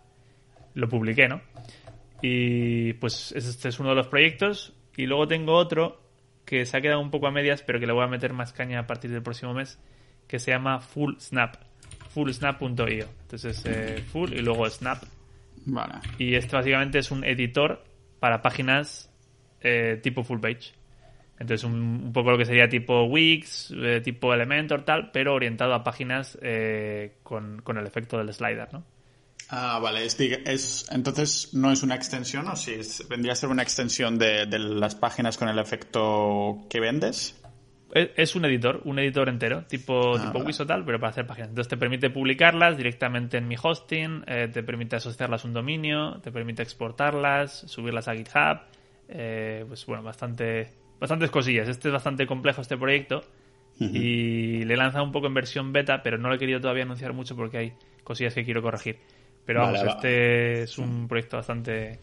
[0.75, 1.41] lo publiqué, ¿no?
[2.23, 4.73] Y pues este es uno de los proyectos.
[4.97, 6.01] Y luego tengo otro
[6.45, 8.53] que se ha quedado un poco a medias, pero que le voy a meter más
[8.53, 9.79] caña a partir del próximo mes,
[10.27, 11.57] que se llama Full Snap.
[12.15, 13.07] Fullsnap.io.
[13.23, 15.03] Entonces, eh, full y luego snap.
[15.67, 15.95] Vale.
[16.19, 17.83] Y este básicamente es un editor
[18.21, 19.13] para páginas
[19.61, 20.73] eh, tipo full page.
[21.41, 25.83] Entonces, un, poco lo que sería tipo Wix, eh, tipo Elementor, tal, pero orientado a
[25.83, 26.39] páginas
[27.25, 28.85] con, con el efecto del slider, ¿no?
[29.49, 30.05] Ah, vale.
[30.05, 32.73] Es, entonces, ¿no es una extensión o si
[33.09, 37.41] vendría a ser una extensión de, las páginas con el efecto que vendes?
[37.93, 41.27] Es, un editor, un editor entero, tipo, ah, tipo Wix o tal, pero para hacer
[41.27, 41.51] páginas.
[41.51, 46.21] Entonces te permite publicarlas directamente en mi hosting, eh, te permite asociarlas a un dominio,
[46.21, 48.61] te permite exportarlas, subirlas a GitHub.
[49.09, 51.69] Eh, pues bueno, bastante, bastantes cosillas.
[51.69, 53.23] Este es bastante complejo este proyecto
[53.79, 57.13] y le lanza un poco en versión beta, pero no lo he querido todavía anunciar
[57.13, 57.73] mucho porque hay
[58.05, 58.99] cosillas que quiero corregir.
[59.45, 61.99] Pero vamos, este es un proyecto bastante.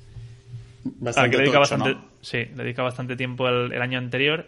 [0.83, 4.47] Bastante que dedica bastante, sí, dedica bastante tiempo el, año anterior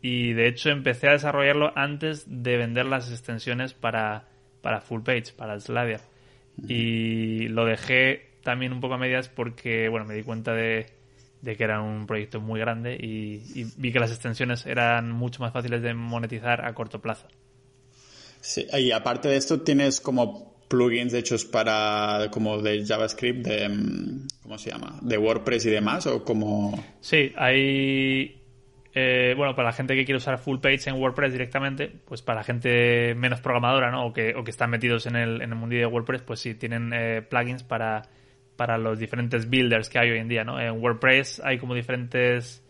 [0.00, 4.28] y de hecho empecé a desarrollarlo antes de vender las extensiones para,
[4.60, 6.00] para Full Page, para el Sladia.
[6.68, 10.86] Y lo dejé también un poco a medias porque, bueno, me di cuenta de,
[11.42, 15.52] que era un proyecto muy grande y, y, vi que las extensiones eran mucho más
[15.52, 17.26] fáciles de monetizar a corto plazo.
[18.40, 24.26] Sí, y aparte de esto tienes como plugins hechos para como de JavaScript, de mm,
[24.42, 24.98] ¿cómo se llama?
[25.02, 28.40] de WordPress y demás o como Sí, hay
[28.94, 32.40] eh, bueno, para la gente que quiere usar full page en WordPress directamente, pues para
[32.40, 34.06] la gente menos programadora, ¿no?
[34.06, 36.54] O que, o que están metidos en el, en el mundillo de WordPress, pues sí,
[36.54, 38.02] tienen eh, plugins para,
[38.56, 40.58] para los diferentes builders que hay hoy en día, ¿no?
[40.58, 42.62] En WordPress hay como diferentes...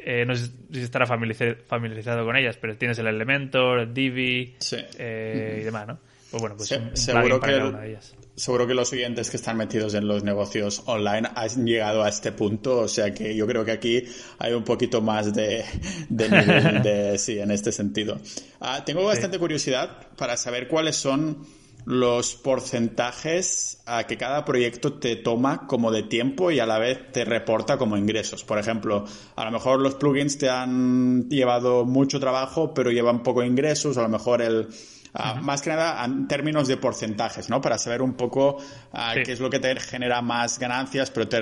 [0.00, 5.88] Eh, no sé si estará familiarizado con ellas, pero tienes el Elementor, Divi y demás,
[5.88, 5.98] ¿no?
[6.30, 7.98] Pues bueno, pues seguro que
[8.36, 12.30] Seguro que los oyentes que están metidos en los negocios online han llegado a este
[12.30, 14.04] punto, o sea que yo creo que aquí
[14.38, 15.64] hay un poquito más de,
[16.08, 18.20] nivel de sí, en este sentido.
[18.60, 21.46] Ah, tengo bastante curiosidad para saber cuáles son
[21.84, 27.10] los porcentajes a que cada proyecto te toma como de tiempo y a la vez
[27.12, 28.44] te reporta como ingresos.
[28.44, 33.42] Por ejemplo, a lo mejor los plugins te han llevado mucho trabajo, pero llevan poco
[33.42, 34.68] ingresos, a lo mejor el...
[35.14, 37.60] Ah, más que nada en términos de porcentajes, ¿no?
[37.60, 38.58] Para saber un poco
[38.92, 41.40] ah, qué es lo que te genera más ganancias, pero te,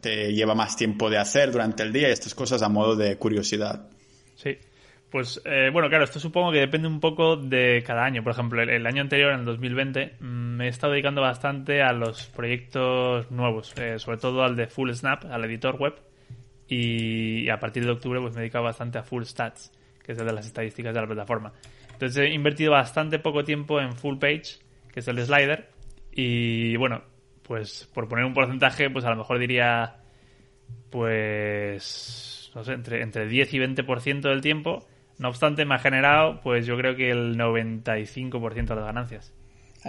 [0.00, 3.16] te lleva más tiempo de hacer durante el día y estas cosas a modo de
[3.16, 3.88] curiosidad.
[4.36, 4.56] Sí.
[5.10, 8.22] Pues eh, bueno, claro, esto supongo que depende un poco de cada año.
[8.22, 11.92] Por ejemplo, el, año anterior, en el 2020, mm, me he estado dedicando bastante a
[11.92, 15.94] los proyectos nuevos, eh, sobre todo al de Full Snap, al editor web.
[16.68, 19.72] Y a partir de octubre pues me he dedicado bastante a Full Stats,
[20.04, 21.52] que es el de las estadísticas de la plataforma.
[21.96, 24.58] Entonces he invertido bastante poco tiempo en Full Page,
[24.92, 25.70] que es el slider.
[26.12, 27.02] Y bueno,
[27.42, 29.96] pues por poner un porcentaje, pues a lo mejor diría,
[30.90, 34.86] pues, no sé, entre, entre 10 y 20% del tiempo
[35.18, 39.32] no obstante, me ha generado, pues yo creo que el 95% de las ganancias.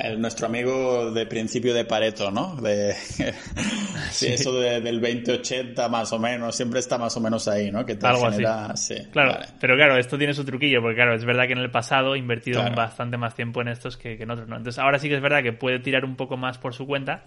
[0.03, 2.55] El, nuestro amigo de principio de Pareto, ¿no?
[2.55, 2.93] De,
[4.12, 4.27] sí.
[4.27, 7.86] eso del 20-80 más o menos, siempre está más o menos ahí, ¿no?
[7.86, 8.67] Que te Algo genera...
[8.67, 8.95] así.
[8.95, 11.71] Sí, claro, pero claro, esto tiene su truquillo, porque claro, es verdad que en el
[11.71, 14.57] pasado he invertido bastante más tiempo en estos que, en otros, ¿no?
[14.57, 17.25] Entonces ahora sí que es verdad que puede tirar un poco más por su cuenta.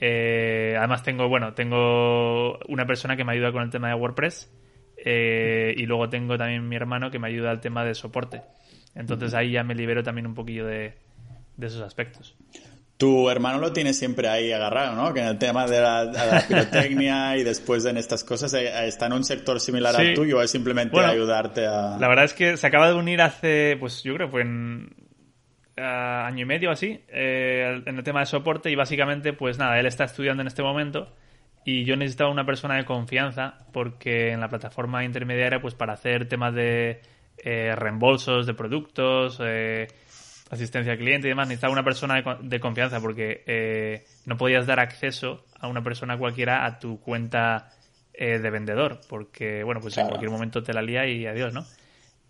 [0.00, 4.52] Eh, además tengo, bueno, tengo una persona que me ayuda con el tema de WordPress
[4.96, 8.42] eh, y luego tengo también mi hermano que me ayuda al tema de soporte.
[8.94, 10.94] Entonces ahí ya me libero también un poquillo de,
[11.60, 12.36] esos aspectos.
[12.96, 15.12] Tu hermano lo tiene siempre ahí agarrado, ¿no?
[15.12, 19.14] Que en el tema de la, pirotecnia y después en estas cosas eh, está en
[19.14, 21.96] un sector similar al tuyo, es simplemente ayudarte a...
[21.98, 24.94] La verdad es que se acaba de unir hace, pues yo creo que fue en
[25.76, 29.86] año y medio así, eh, en el tema de soporte y básicamente, pues nada, él
[29.86, 31.12] está estudiando en este momento
[31.64, 36.28] y yo necesitaba una persona de confianza porque en la plataforma intermediaria, pues para hacer
[36.28, 37.00] temas de
[37.38, 39.88] eh, reembolsos de productos, eh,
[40.54, 44.80] asistencia al cliente y demás, necesitaba una persona de, confianza porque eh, no podías dar
[44.80, 47.70] acceso a una persona cualquiera a tu cuenta
[48.16, 51.66] de vendedor porque, bueno, pues en cualquier momento te la lía y adiós, ¿no?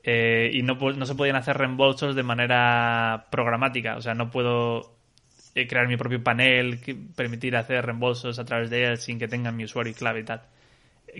[0.02, 4.94] y no, no se podían hacer reembolsos de manera programática, o sea, no puedo
[5.56, 6.80] eh, crear mi propio panel,
[7.14, 10.24] permitir hacer reembolsos a través de él sin que tengan mi usuario y clave y
[10.24, 10.42] tal.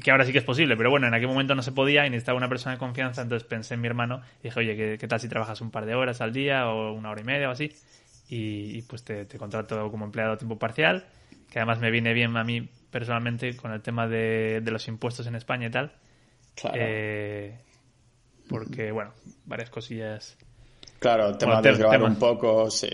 [0.03, 2.11] Que ahora sí que es posible, pero bueno, en aquel momento no se podía y
[2.11, 5.21] necesitaba una persona de confianza, entonces pensé en mi hermano y dije, oye, ¿qué, tal
[5.21, 7.73] si trabajas un par de horas al día o una hora y media o así?
[8.29, 11.05] Y, pues te, contrato como empleado a tiempo parcial,
[11.51, 15.35] que además me viene bien a mí personalmente con el tema de, los impuestos en
[15.35, 15.93] España y tal.
[16.55, 16.77] Claro.
[16.79, 17.59] Eh,
[18.49, 19.13] porque, bueno,
[19.45, 20.37] varias cosillas.
[20.99, 22.89] Claro, el tema de grabar un poco, sí.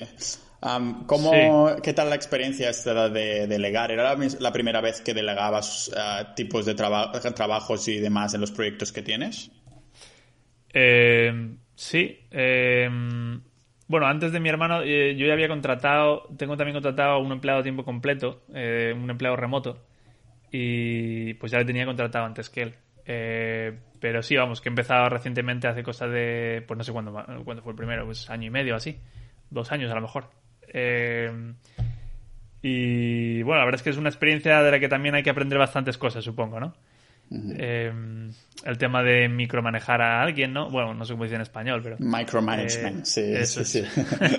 [1.06, 3.90] ¿Cómo, ¿Qué tal la experiencia esta de delegar?
[3.90, 8.92] ¿Era la, primera vez que delegabas eh, tipos de trabajos y demás en los proyectos
[8.92, 9.50] que tienes?
[10.72, 12.18] Eh, sí.
[12.30, 13.40] Em,
[13.88, 17.32] bueno, antes de mi hermano, eh, yo ya había contratado, tengo también contratado a un
[17.32, 19.86] empleado a tiempo completo, un empleado remoto,
[20.52, 22.74] y pues ya le tenía contratado antes que él.
[23.98, 27.12] pero sí, vamos, que he empezado recientemente hace cosas de, pues no sé cuándo,
[27.44, 28.98] cuándo fue el primero, pues año y medio así,
[29.48, 30.40] dos años a lo mejor.
[30.72, 31.30] Eh,
[32.62, 35.30] y bueno, la verdad es que es una experiencia de la que también hay que
[35.30, 36.74] aprender bastantes cosas, supongo, ¿no?
[37.32, 37.92] Eh,
[38.64, 40.68] el tema de micromanejar a alguien, ¿no?
[40.68, 41.96] Bueno, no sé cómo dice en español, pero...
[42.00, 43.84] Micromanagement, eh, sí, sí,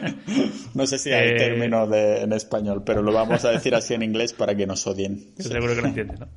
[0.74, 4.04] no sé si hay término de, en español, pero lo vamos a decir así en
[4.04, 5.34] inglés para que nos odien.
[5.38, 6.28] Seguro que lo entienden, ¿no?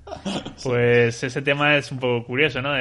[0.62, 2.72] Pues ese tema es un poco curioso, ¿no?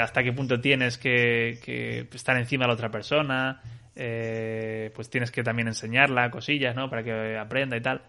[0.00, 3.60] hasta qué punto tienes que, que estar encima de la otra persona,
[4.00, 6.88] eh, pues tienes que también enseñarla cosillas, ¿no?
[6.88, 8.02] Para que aprenda y tal.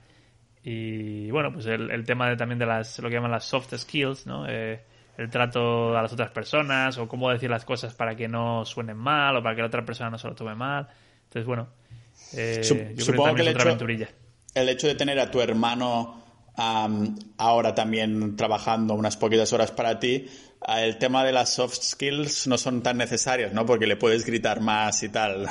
[0.62, 4.28] Y bueno, pues el, tema de, también de las, lo que llaman las soft skills,
[4.28, 4.48] ¿no?
[4.48, 4.80] Eh,
[5.18, 8.98] el trato a las otras personas o cómo decir las cosas para que no suenen
[8.98, 10.88] mal o para que la otra persona no se lo tome mal.
[11.24, 11.70] Entonces, bueno,
[12.34, 12.62] eh,
[12.96, 13.78] yo supongo que, el, hecho,
[14.54, 16.24] el hecho de tener a tu hermano
[17.38, 20.28] ahora también trabajando unas poquitas horas para ti,
[20.68, 23.66] el tema de las soft skills no son tan necesarias, ¿no?
[23.66, 25.48] Porque le puedes gritar más y tal.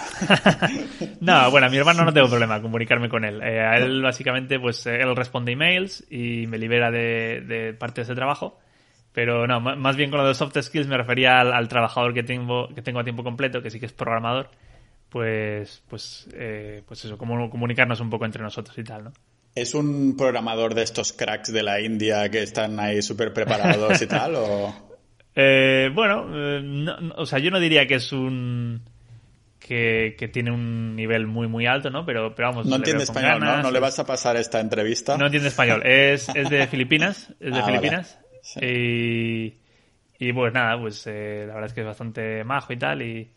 [1.20, 3.40] no, bueno, a mi hermano no tengo problema comunicarme con él.
[3.42, 8.58] Eh, a él básicamente, pues él responde emails y me libera de, de ese trabajo.
[9.12, 12.68] Pero no, más bien con lo de soft skills me refería al, trabajador que tengo,
[12.74, 14.50] que tengo a tiempo completo, que sí que es programador.
[15.08, 19.12] Pues, pues, eh, pues eso, como comunicarnos un poco entre nosotros y tal, ¿no?
[19.54, 24.06] ¿Es un programador de estos cracks de la India que están ahí súper preparados y
[24.06, 24.34] tal?
[24.36, 24.74] O...
[25.40, 26.86] Eh, bueno, eh,
[27.16, 28.82] o sea, yo no diría que es un...
[29.60, 32.04] Que, tiene un nivel muy, muy alto, ¿no?
[32.04, 32.66] Pero, pero vamos...
[32.66, 33.62] No entiende español, ¿no?
[33.62, 35.16] No le vas a pasar esta entrevista.
[35.18, 35.82] No entiende español.
[35.86, 37.32] Es, es de Filipinas.
[37.38, 38.18] Es de ah, Filipinas.
[38.62, 39.54] Y,
[40.18, 43.02] y pues nada, pues eh, la verdad es que es bastante majo y tal.
[43.02, 43.30] Y,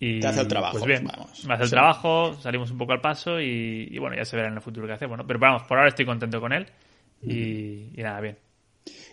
[0.00, 1.44] Y, Te hace el trabajo, Pues bien, vamos.
[1.46, 1.74] me hace el Sí.
[1.74, 4.86] trabajo, salimos un poco al paso y, y bueno, ya se verá en el futuro
[4.88, 5.26] qué hacemos, ¿no?
[5.26, 6.66] Pero vamos, por ahora estoy contento con él
[7.22, 8.36] y, y nada, bien.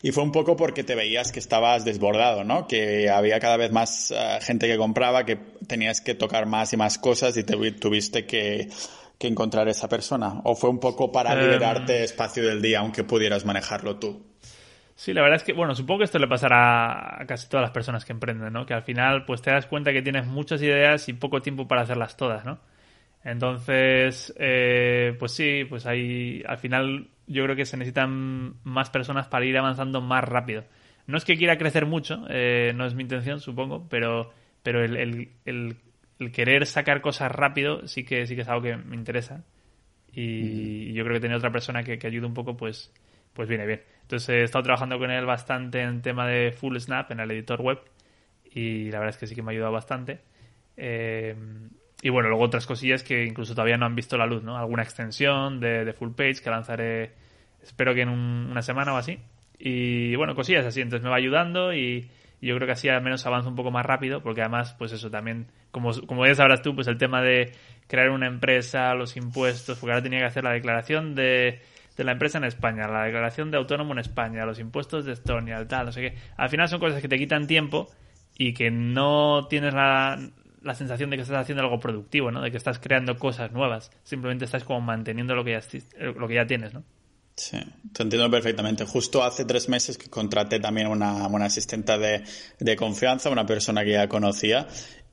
[0.02, 2.68] Y fue un poco porque te veías que estabas desbordado, ¿no?
[2.68, 6.78] Que había cada vez más eh, gente que compraba, que tenías que tocar más y
[6.78, 8.70] más cosas y te vi- tuviste que,
[9.18, 10.42] que encontrar esa persona.
[10.44, 11.36] ¿O fue un poco para Em.
[11.36, 14.22] liberarte espacio del día, aunque pudieras manejarlo tú?
[14.96, 17.72] Sí, la verdad es que, bueno, supongo que esto le pasará a casi todas las
[17.72, 18.66] personas que emprenden, ¿no?
[18.66, 21.82] Que al final, pues te das cuenta que tienes muchas ideas y poco tiempo para
[21.82, 22.60] hacerlas todas, ¿no?
[23.24, 29.28] Entonces, eh, pues sí, pues ahí, al final, yo creo que se necesitan más personas
[29.28, 30.66] para ir avanzando más rápido.
[31.08, 34.32] No es que quiera crecer mucho, eh, no es mi intención, supongo, pero,
[34.64, 35.76] pero el, el- el-
[36.20, 39.44] el querer sacar cosas rápido sí que, sí que es algo que me interesa.
[40.14, 42.94] Y yo creo que tener otra persona que, que ayude un poco, pues,
[43.34, 43.82] pues viene bien.
[44.04, 47.62] Entonces he estado trabajando con él bastante en tema de Full Snap, en el editor
[47.62, 47.80] web,
[48.54, 50.20] y la verdad es que sí que me ha ayudado bastante.
[50.78, 51.36] Eh,
[52.02, 54.58] y bueno, luego otras cosillas que incluso todavía no han visto la luz, ¿no?
[54.58, 57.12] Alguna extensión de, de Full Page que lanzaré,
[57.64, 59.20] espero que en un- una semana o así.
[59.60, 62.10] Y bueno, cosillas así, entonces me va ayudando y,
[62.42, 64.92] y yo creo que así al menos avanzo un poco más rápido, porque además, pues
[64.92, 67.52] eso también, como, como ya sabrás tú, pues el tema de
[67.88, 71.60] crear una empresa, los impuestos, porque ahora tenía que hacer la declaración de,
[71.98, 75.58] de la empresa en España, la declaración de autónomo en España, los impuestos de Estonia,
[75.58, 76.16] el tal, no sé qué.
[76.38, 77.88] Al final son cosas que te quitan tiempo
[78.38, 80.18] y que no tienes la,
[80.64, 82.42] la sensación de que estás haciendo algo productivo, ¿no?
[82.42, 83.92] De que estás creando cosas nuevas.
[84.04, 86.84] Simplemente estás como manteniendo lo que ya, lo que ya tienes, ¿no?
[87.42, 87.58] Sí,
[87.92, 88.86] te entiendo perfectamente.
[88.86, 92.24] Justo hace tres meses que contraté también una, una asistente de,
[92.60, 94.68] de confianza, una persona que ya conocía.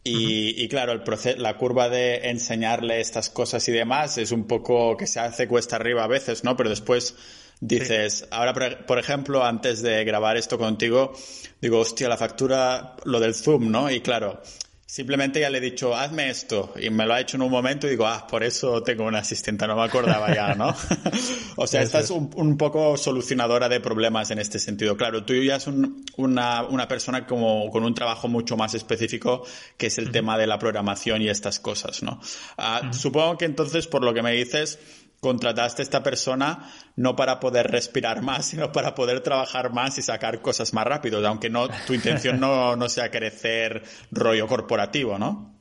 [0.05, 4.47] Y, y claro, el proceso, la curva de enseñarle estas cosas y demás es un
[4.47, 6.55] poco que se hace cuesta arriba a veces, ¿no?
[6.55, 7.17] Pero después
[7.61, 11.15] dices, ahora, por, por ejemplo, antes de grabar esto contigo,
[11.63, 13.91] digo, hostia, la factura, lo del Zoom, ¿no?
[13.91, 14.43] Y claro,
[14.91, 16.73] Simplemente ya le he dicho, hazme esto.
[16.81, 19.19] Y me lo ha hecho en un momento y digo, ah, por eso tengo una
[19.19, 20.75] asistente, no me acordaba ya, ¿no?
[21.57, 24.97] o sea, esta es un, un, poco solucionadora de problemas en este sentido.
[24.97, 29.45] Claro, tú ya es un, una, una, persona como con un trabajo mucho más específico,
[29.77, 30.13] que es el uh -huh.
[30.13, 32.13] tema de la programación y estas cosas, ¿no?
[32.13, 32.93] Uh, uh -huh.
[32.95, 34.79] Supongo que entonces, por lo que me dices,
[35.21, 40.03] contrataste a esta persona no para poder respirar más, sino para poder trabajar más y
[40.03, 45.55] sacar cosas más rápido, aunque no tu intención no, no sea crecer rollo corporativo, ¿no?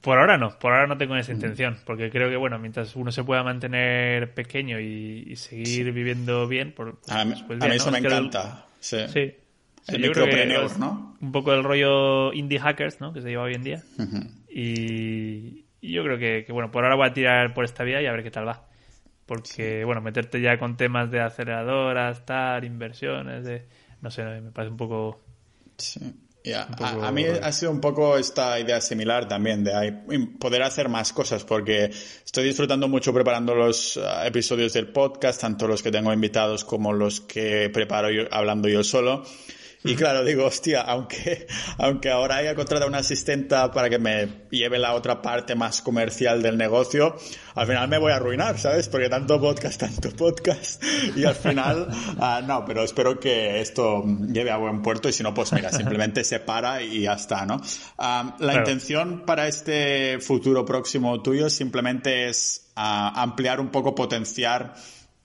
[0.00, 3.12] Por ahora no, por ahora no tengo esa intención, porque creo que, bueno, mientras uno
[3.12, 5.90] se pueda mantener pequeño y, y seguir sí.
[5.92, 7.92] viviendo bien, por, pues, a, mí, pues bien, a mí eso ¿no?
[7.92, 8.66] me es encanta.
[8.66, 8.98] El, sí.
[9.12, 9.34] sí.
[9.86, 11.16] El micropreneur, ¿no?
[11.20, 13.12] Un poco el rollo indie hackers, ¿no?
[13.12, 13.82] Que se lleva hoy en día.
[13.98, 14.30] Uh -huh.
[14.48, 18.00] y, y, yo creo que, que, bueno, por ahora voy a tirar por esta vía
[18.02, 18.66] y a ver qué tal va.
[19.26, 19.84] Porque, sí.
[19.84, 23.66] bueno, meterte ya con temas de aceleradoras, tal, inversiones, de...
[24.00, 25.22] No sé, me parece un poco...
[25.78, 26.00] Sí.
[26.44, 26.68] Yeah.
[26.78, 29.72] A, a, mí ha sido un poco esta idea similar también de
[30.38, 35.66] poder hacer más cosas porque estoy disfrutando mucho preparando los uh, episodios del podcast, tanto
[35.66, 39.24] los que tengo invitados como los que preparo yo, hablando yo solo.
[39.86, 41.46] Y claro, digo, hostia, aunque,
[41.78, 46.42] aunque ahora haya contratado una asistenta para que me lleve la otra parte más comercial
[46.42, 47.16] del negocio,
[47.54, 48.88] al final me voy a arruinar, ¿sabes?
[48.88, 50.82] Porque tanto podcast, tanto podcast.
[51.14, 55.22] Y al final, uh, no, pero espero que esto lleve a buen puerto y si
[55.22, 57.56] no, pues mira, simplemente se para y ya está, ¿no?
[57.56, 57.60] Um,
[57.98, 58.58] la claro.
[58.60, 64.74] intención para este futuro próximo tuyo simplemente es uh, ampliar un poco, potenciar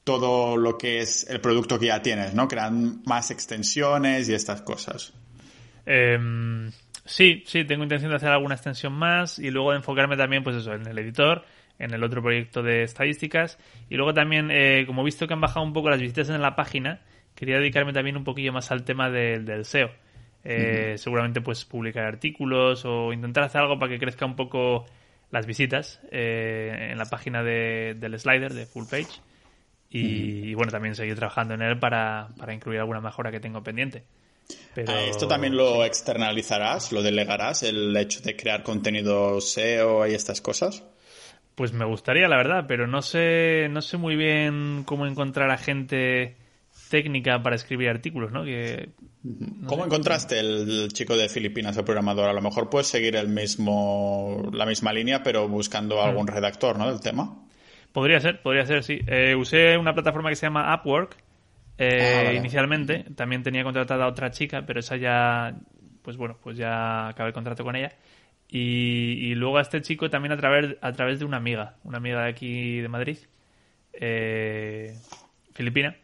[0.10, 2.48] todo lo que es el producto que ya tienes, ¿no?
[2.48, 5.14] Crean más extensiones y estas cosas.
[5.86, 6.18] Eh,
[7.06, 10.56] sí, sí, tengo intención de hacer alguna extensión más y luego de enfocarme también, pues
[10.56, 11.46] eso, en el editor,
[11.78, 15.42] en el otro proyecto de estadísticas y luego también, eh, como he visto que han
[15.42, 17.02] bajado un poco las visitas en la página,
[17.36, 19.92] quería dedicarme también un poquillo más al tema de, del SEO.
[20.44, 20.98] Eh, uh -huh.
[20.98, 24.86] Seguramente pues publicar artículos o intentar hacer algo para que crezca un poco
[25.30, 29.22] las visitas eh, en la página de, del slider de full page.
[29.92, 33.64] Y, y, bueno, también seguir trabajando en él para, para incluir alguna mejora que tengo
[33.64, 34.04] pendiente.
[34.74, 40.42] Pero, ¿Esto también lo externalizarás, lo delegarás, el hecho de crear contenido SEO y estas
[40.42, 40.84] cosas?
[41.56, 45.58] Pues me gustaría, la verdad, pero no sé, no sé muy bien cómo encontrar a
[45.58, 46.38] gente
[46.90, 48.44] técnica para escribir artículos, ¿no?
[48.44, 48.90] Que,
[49.24, 49.88] no ¿Cómo sé.
[49.88, 52.30] encontraste el chico de Filipinas, el programador?
[52.30, 56.30] A lo mejor puedes seguir el mismo, la misma línea, pero buscando algún mm.
[56.30, 56.90] redactor, ¿no?
[56.90, 57.38] Del tema.
[57.92, 59.00] Podría ser, podría ser, sí.
[59.08, 61.18] Eh, usé una plataforma que se llama Upwork
[61.78, 62.36] eh, ah, vale.
[62.36, 63.06] inicialmente.
[63.16, 65.56] También tenía contratada a otra chica, pero esa ya,
[66.02, 67.94] pues bueno, pues ya acabé el contrato con ella.
[68.48, 71.98] Y, y luego a este chico también a través, a través de una amiga, una
[71.98, 73.18] amiga de aquí de Madrid,
[73.94, 74.96] eh,
[75.54, 75.96] filipina.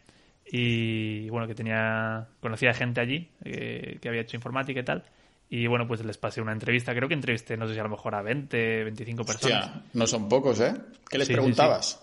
[0.50, 5.04] Y bueno, que tenía, conocía gente allí, eh, que había hecho informática y tal.
[5.48, 6.94] Y bueno, pues les pasé una entrevista.
[6.94, 9.66] Creo que entrevisté, no sé si a lo mejor a 20, 25 personas.
[9.66, 10.74] Hostia, no son pocos, ¿eh?
[11.08, 12.02] ¿Qué les preguntabas?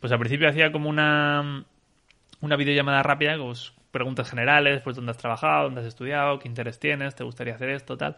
[0.00, 1.64] Pues al principio hacía como una,
[2.40, 6.80] una videollamada rápida, pues, preguntas generales, pues dónde has trabajado, dónde has estudiado, qué interés
[6.80, 8.16] tienes, te gustaría hacer esto, tal.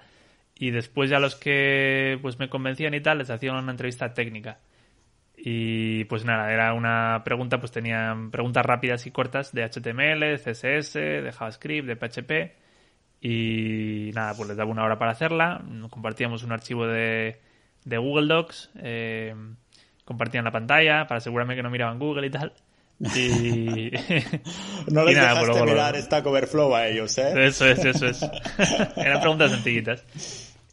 [0.56, 4.58] Y después ya los que pues me convencían y tal, les hacían una entrevista técnica.
[5.36, 10.94] Y pues nada, era una pregunta, pues tenían preguntas rápidas y cortas de HTML, CSS,
[10.94, 12.63] de JavaScript, de PHP.
[13.26, 15.64] Y nada, pues les daba una hora para hacerla.
[15.88, 17.40] Compartíamos un archivo de,
[17.86, 18.70] de Google Docs.
[18.82, 19.34] Eh,
[20.04, 22.52] compartían la pantalla para asegurarme que no miraban Google y tal.
[23.00, 23.90] Y...
[24.90, 27.46] no les dejaste mirar Stack Overflow a ellos, ¿eh?
[27.46, 28.22] Eso es, eso es.
[28.96, 30.04] Eran preguntas sencillitas.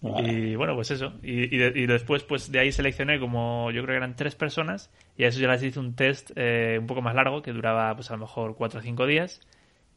[0.02, 1.14] Y bueno, pues eso.
[1.24, 5.30] Y, después, pues de ahí seleccioné como yo creo que eran tres personas y a
[5.30, 8.16] eso ya les hice un test eh, un poco más largo que duraba pues a
[8.16, 9.39] lo mejor cuatro o cinco días,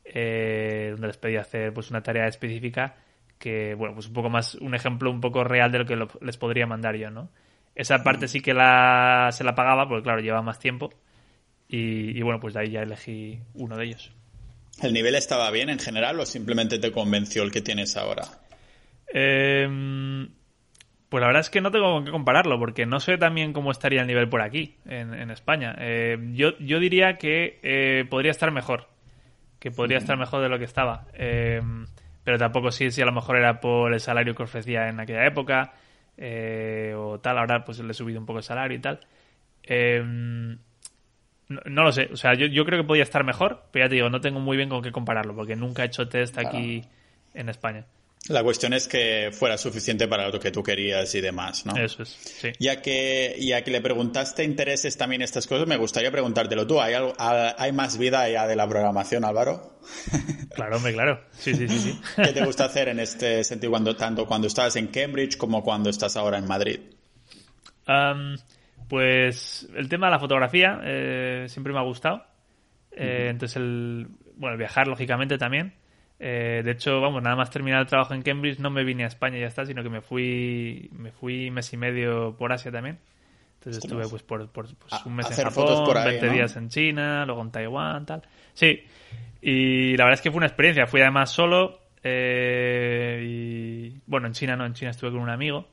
[0.04, 2.96] eh, donde les pedí hacer pues una tarea específica
[3.38, 6.36] que, bueno, pues un poco más, un ejemplo un poco real de lo que les
[6.36, 7.30] podría mandar yo, ¿no?
[7.74, 10.90] Esa parte sí que la, se la pagaba porque claro, lleva más tiempo
[11.68, 14.12] y, y bueno, pues de ahí ya elegí uno de ellos.
[14.82, 18.22] ¿El nivel estaba bien en general o simplemente te convenció el que tienes ahora?
[19.12, 19.68] Eh,
[21.08, 23.70] pues la verdad es que no tengo con qué compararlo, porque no sé también cómo
[23.70, 25.76] estaría el nivel por aquí, en, España.
[25.78, 28.88] Eh, yo, yo diría que eh, podría estar mejor,
[29.64, 31.06] que podría estar mejor de lo que estaba.
[31.14, 31.58] Eh,
[32.22, 35.26] pero tampoco sé si a lo mejor era por el salario que ofrecía en aquella
[35.26, 35.72] época,
[36.96, 39.00] o tal, ahora pues le he subido un poco el salario y tal.
[41.48, 43.94] No, lo sé, o sea, yo, yo, creo que podría estar mejor, pero ya te
[43.94, 46.84] digo, no tengo muy bien con qué compararlo, porque nunca he hecho test aquí
[47.32, 47.86] en España.
[48.28, 51.76] La cuestión es que fuera suficiente para lo que tú querías y demás, ¿no?
[51.76, 52.52] Eso es, sí.
[52.58, 56.80] Ya que, ya que le preguntaste intereses también estas cosas, me gustaría preguntártelo tú.
[56.80, 59.78] ¿Hay, algo, ¿Hay más vida allá de la programación, Álvaro?
[60.54, 61.20] Claro, hombre, claro.
[61.32, 62.00] Sí, sí, sí, sí.
[62.22, 65.90] ¿Qué te gusta hacer en este sentido, cuando, tanto cuando estás en Cambridge como cuando
[65.90, 66.80] estás ahora en Madrid?
[68.88, 72.24] pues el tema de la fotografía eh, siempre me ha gustado.
[72.92, 74.06] Eh, entonces, el,
[74.36, 75.74] bueno, el viajar, lógicamente, también.
[76.18, 79.08] Eh, de hecho, vamos, nada más terminar el trabajo en Cambridge no me vine a
[79.08, 82.70] España y ya está, sino que me fui me fui mes y medio por Asia
[82.70, 82.98] también.
[83.58, 84.74] Entonces estuve pues por, pues,
[85.06, 88.22] un mes en Japón, 20 días en China, luego en Taiwán, tal.
[88.52, 88.84] Sí,
[89.40, 90.86] y la verdad es que fue una experiencia.
[90.86, 95.66] Fui además solo eh, y bueno, en China no, en China estuve con un amigo.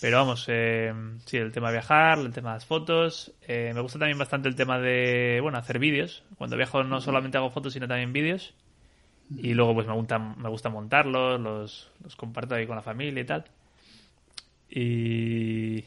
[0.00, 0.92] Pero vamos, eh,
[1.24, 3.32] sí, el tema de viajar, el tema de las fotos.
[3.46, 6.24] Eh, me gusta también bastante el tema de, bueno, hacer vídeos.
[6.36, 8.54] Cuando viajo no solamente hago fotos, sino también vídeos.
[9.36, 13.22] Y luego pues me gusta, me gusta montarlos, los, los comparto ahí con la familia
[13.22, 13.44] y tal.
[14.70, 15.84] Y...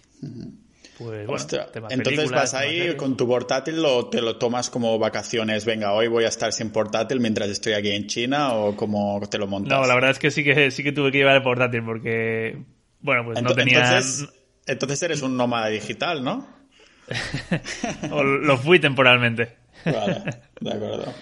[0.97, 1.45] Pues bueno,
[1.89, 6.23] entonces vas ahí con tu portátil o te lo tomas como vacaciones, venga, hoy voy
[6.23, 9.79] a estar sin portátil mientras estoy aquí en China o cómo te lo montas?
[9.79, 12.63] No, la verdad es que sí que sí que tuve que llevar el portátil porque
[13.01, 14.29] bueno, pues no tenía entonces,
[14.65, 16.47] entonces eres un nómada digital, ¿no?
[18.11, 19.55] o lo fui temporalmente.
[19.85, 20.23] Vale,
[20.59, 21.13] de acuerdo.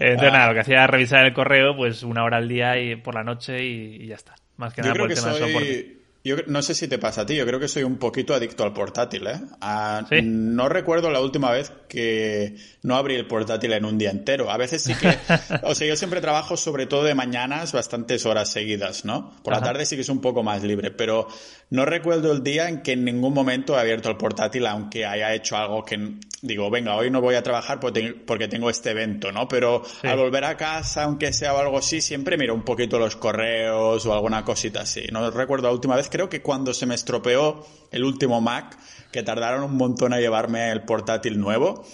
[0.00, 2.96] Entonces, nada, lo que hacía era revisar el correo, pues una hora al día y
[2.96, 4.34] por la noche y, ya está.
[4.56, 6.00] Más que nada por el tema de soporte.
[6.22, 8.62] Yo no sé si te pasa a ti, yo creo que soy un poquito adicto
[8.62, 9.40] al portátil, ¿eh?
[9.62, 14.50] Ah, no recuerdo la última vez que no abrí el portátil en un día entero.
[14.50, 15.08] A veces sí que...
[15.62, 19.34] o sea, yo siempre trabajo sobre todo de mañanas bastantes horas seguidas, ¿no?
[19.42, 21.26] Por la tarde sí que es un poco más libre, pero
[21.70, 25.32] no recuerdo el día en que en ningún momento he abierto el portátil, aunque haya
[25.34, 29.46] hecho algo que digo, venga, hoy no voy a trabajar porque tengo este evento, ¿no?
[29.46, 34.04] Pero al volver a casa, aunque sea algo así, siempre miro un poquito los correos
[34.06, 35.06] o alguna cosita así.
[35.12, 38.76] No recuerdo la última vez creo que cuando se me estropeó el último Mac,
[39.12, 41.84] que tardaron un montón a llevarme el portátil nuevo,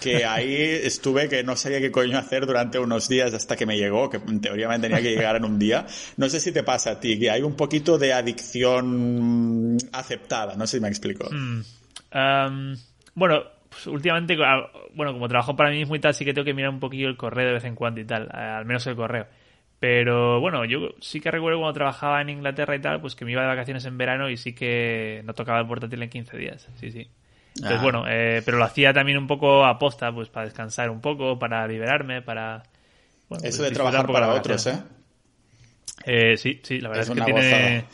[0.00, 3.76] que ahí estuve que no sabía qué coño hacer durante unos días hasta que me
[3.76, 5.86] llegó, que en teoría me tenía que llegar en un día.
[6.16, 10.66] No sé si te pasa a ti, que hay un poquito de adicción aceptada, no
[10.66, 11.28] sé si me explico.
[11.30, 12.74] Hmm.
[13.14, 16.44] bueno, pues últimamente, ah, bueno, como trabajo para mí mismo y tal, sí que tengo
[16.44, 18.96] que mirar un poquillo el correo de vez en cuando y tal, al menos el
[18.96, 19.26] correo.
[19.78, 23.32] Pero bueno, yo sí que recuerdo cuando trabajaba en Inglaterra y tal, pues que me
[23.32, 26.68] iba de vacaciones en verano y sí que no tocaba el portátil en 15 días.
[26.76, 27.08] Sí, sí.
[27.56, 27.82] Entonces, ah.
[27.82, 31.38] bueno, eh, pero lo hacía también un poco a posta, pues para descansar un poco,
[31.38, 32.62] para liberarme, para...
[33.28, 34.78] Bueno, Eso pues, de trabajar para otros, ¿eh?
[36.04, 36.36] ¿eh?
[36.36, 37.84] Sí, sí, la verdad es, que tiene...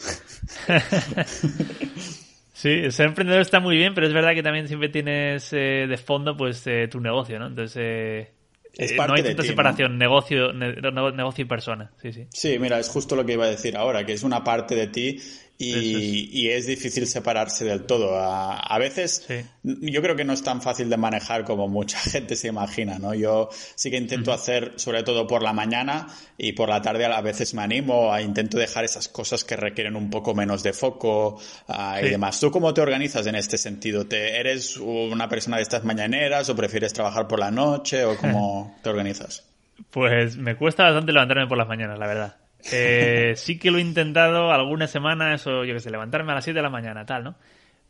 [2.53, 5.97] sí, ser emprendedor está muy bien, pero es verdad que también siempre tienes eh, de
[5.97, 7.49] fondo pues tu negocio, ¿no?
[7.49, 8.33] Entonces
[8.79, 11.91] eh, no hay tanta separación, negocio, negocio y persona.
[12.01, 12.27] Sí, sí.
[12.31, 14.89] Sí, mira, es justo lo que iba a decir ahora, que es una parte de
[14.89, 15.19] ti
[15.59, 18.15] y, es difícil separarse del todo.
[18.15, 19.27] A, veces
[19.63, 23.15] yo creo que no es tan fácil de manejar como mucha gente se imagina, ¿no?
[23.15, 27.21] Yo sí que intento hacer, sobre todo por la mañana y por la tarde a
[27.21, 31.41] veces me animo, a intento dejar esas cosas que requieren un poco menos de foco
[31.69, 32.39] ah, y demás.
[32.39, 34.07] ¿Tú cómo te organizas en este sentido?
[34.07, 38.77] ¿Te, ¿Eres una persona de estas mañaneras o prefieres trabajar por la noche o cómo
[38.83, 39.45] te organizas?
[39.91, 42.46] Pues me cuesta bastante levantarme por las mañanas, la verdad.
[42.73, 46.45] Eh, sí que lo he intentado algunas semanas o yo que sé, levantarme a las
[46.45, 47.37] 7 de la mañana, tal, ¿no?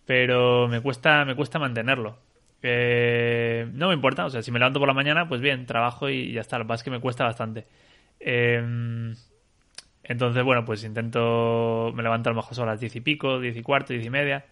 [0.04, 2.18] Pero me cuesta, me cuesta mantenerlo.
[2.62, 6.08] Eh, no me importa, o sea, si me levanto por la mañana, pues bien, trabajo
[6.08, 6.58] y ya está.
[6.58, 7.66] Lo que pasa es que me cuesta bastante.
[8.20, 9.14] Eh,
[10.08, 13.56] entonces, bueno, pues intento, me levanto a lo mejor a las 10 y pico, 10
[13.56, 14.46] y cuarto, 10 y media.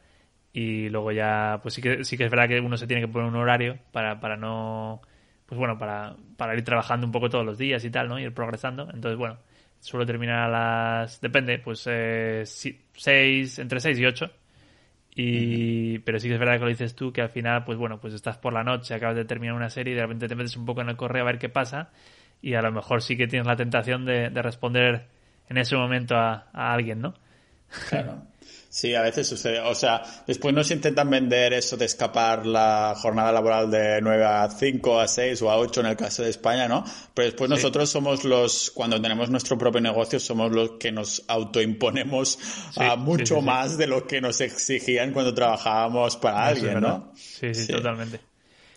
[0.53, 3.09] Y luego ya, pues sí que, sí que es verdad que uno se tiene que
[3.09, 5.01] poner un horario para, para no,
[5.47, 8.19] pues bueno, para, para ir trabajando un poco todos los días y tal, ¿no?
[8.19, 8.89] Ir progresando.
[8.93, 9.39] Entonces, bueno,
[9.85, 11.21] suelo terminar a las...
[11.21, 14.31] Depende, pues eh, seis, entre 6 y 8.
[15.17, 18.01] Y, pero sí que es verdad que lo dices tú, que al final, pues bueno,
[18.01, 20.57] pues estás por la noche, acabas de terminar una serie y de repente te metes
[20.57, 21.91] un poco en el correo a ver qué pasa
[22.41, 25.07] y a lo mejor sí que tienes la tentación de, responder
[25.51, 27.15] en ese momento a, a alguien, ¿no?
[27.91, 28.23] Claro.
[28.75, 29.61] Sí, a veces sucede.
[29.61, 34.51] O sea, después nos intentan vender eso de escapar la jornada laboral de 9 a
[34.51, 36.83] 5, a 6 o a 8 en el caso de España, ¿no?
[37.15, 42.73] Pero después nosotros somos los, cuando tenemos nuestro propio negocio, somos los que nos autoimponemos
[42.75, 47.13] a mucho más de lo que nos exigían cuando trabajábamos para alguien, ¿no?
[47.15, 48.19] Sí, sí, totalmente.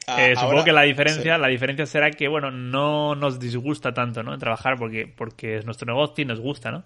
[0.06, 4.22] Ah, eh, supongo que la diferencia, la diferencia será que, bueno, no nos disgusta tanto,
[4.22, 4.38] ¿no?
[4.38, 6.84] Trabajar porque, porque es nuestro negocio y nos gusta, ¿no?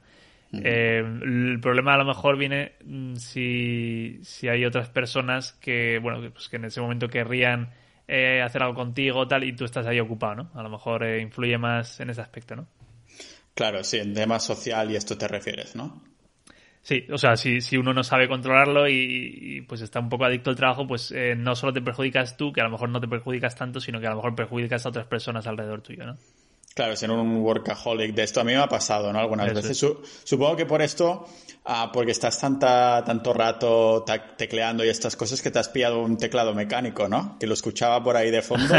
[0.54, 6.30] Eh, el problema a lo mejor viene mm, si, si hay otras personas que, bueno,
[6.32, 7.70] pues que en ese momento querrían
[8.08, 10.52] eh, hacer algo contigo tal y tú estás ahí ocupado, ¿no?
[10.54, 12.68] A lo mejor eh, influye más en ese aspecto, ¿no?
[13.54, 16.04] Claro, sí, en tema social y esto te refieres, ¿no?
[16.82, 20.49] Sí, o sea, si, si uno no sabe controlarlo y, pues está un poco adicto
[20.49, 23.56] al trabajo, pues no solo te perjudicas tú, que a lo mejor no te perjudicas
[23.56, 26.18] tanto, sino que a lo mejor perjudicas a otras personas alrededor tuyo, ¿no?
[26.74, 29.19] Claro, ser un workaholic de esto a mí me ha pasado, ¿no?
[29.19, 29.78] Algunas veces.
[30.24, 31.28] supongo que por esto,
[31.65, 34.05] ah, porque estás tanta, tanto rato
[34.38, 37.38] tecleando y estas cosas que te has pillado un teclado mecánico, ¿no?
[37.39, 38.74] Que lo escuchaba por ahí de fondo.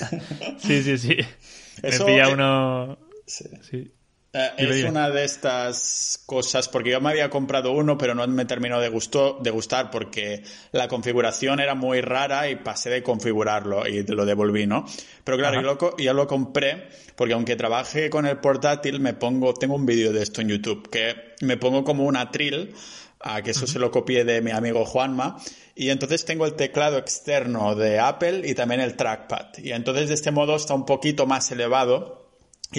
[0.58, 1.16] sí, sí, sí.
[1.82, 2.98] Eso, me pilla uno...
[3.26, 3.92] sí.
[4.36, 8.44] Eh, es una de estas cosas, porque yo me había comprado uno, pero no me
[8.44, 13.86] terminó de, gusto, de gustar porque la configuración era muy rara y pasé de configurarlo
[13.86, 14.86] y lo devolví, ¿no?
[15.22, 19.54] Pero claro, yo lo, yo lo, compré porque aunque trabaje con el portátil, me pongo,
[19.54, 22.74] tengo un vídeo de esto en YouTube, que me pongo como una trill,
[23.20, 25.38] a que eso se lo copié de mi amigo Juanma,
[25.76, 29.58] y entonces tengo el teclado externo de Apple y también el trackpad.
[29.58, 32.23] Y entonces de este modo está un poquito más elevado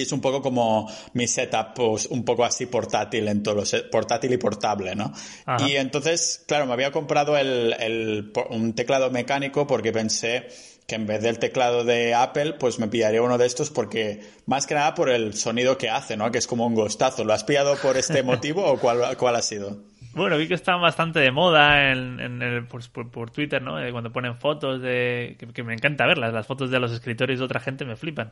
[0.01, 3.81] y es un poco como mi setup, pues, un poco así portátil en todos los,
[3.91, 5.11] portátil y portable, ¿no?
[5.67, 10.47] Y entonces, claro, me había comprado el, el, un teclado mecánico porque pensé
[10.87, 14.67] que en vez del teclado de Apple, pues me pillaría uno de estos porque, más
[14.67, 16.31] que nada por el sonido que hace, ¿no?
[16.31, 17.23] Que es como un gostazo.
[17.23, 19.77] ¿Lo has pillado por este motivo o cuál, cuál ha sido?
[20.13, 23.77] Bueno, vi que están bastante de moda en, en el, por, por, Twitter, ¿no?
[23.91, 25.35] Cuando ponen fotos de...
[25.39, 28.31] Que, que, me encanta verlas, las fotos de los escritores de otra gente me flipan.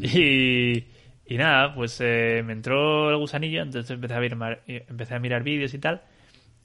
[0.00, 0.86] Y,
[1.26, 5.42] y nada, pues eh, me entró el gusanillo, entonces empecé a, mirar, empecé a mirar
[5.42, 6.02] vídeos y tal.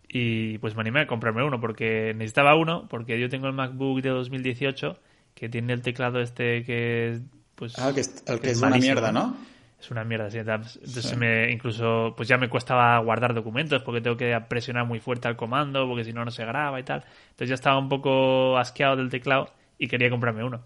[0.07, 4.01] Y pues me animé a comprarme uno porque necesitaba uno, porque yo tengo el MacBook
[4.01, 4.99] de 2018
[5.35, 7.21] que tiene el teclado este que es.
[7.55, 9.35] Pues, ah, que es, el que, es, una mierda, ¿no?
[9.79, 10.39] Es una mierda, sí.
[10.39, 15.27] Entonces me, incluso pues ya me costaba guardar documentos porque tengo que presionar muy fuerte
[15.27, 17.03] al comando porque si no no se graba y tal.
[17.31, 20.61] Entonces ya estaba un poco asqueado del teclado y quería comprarme uno.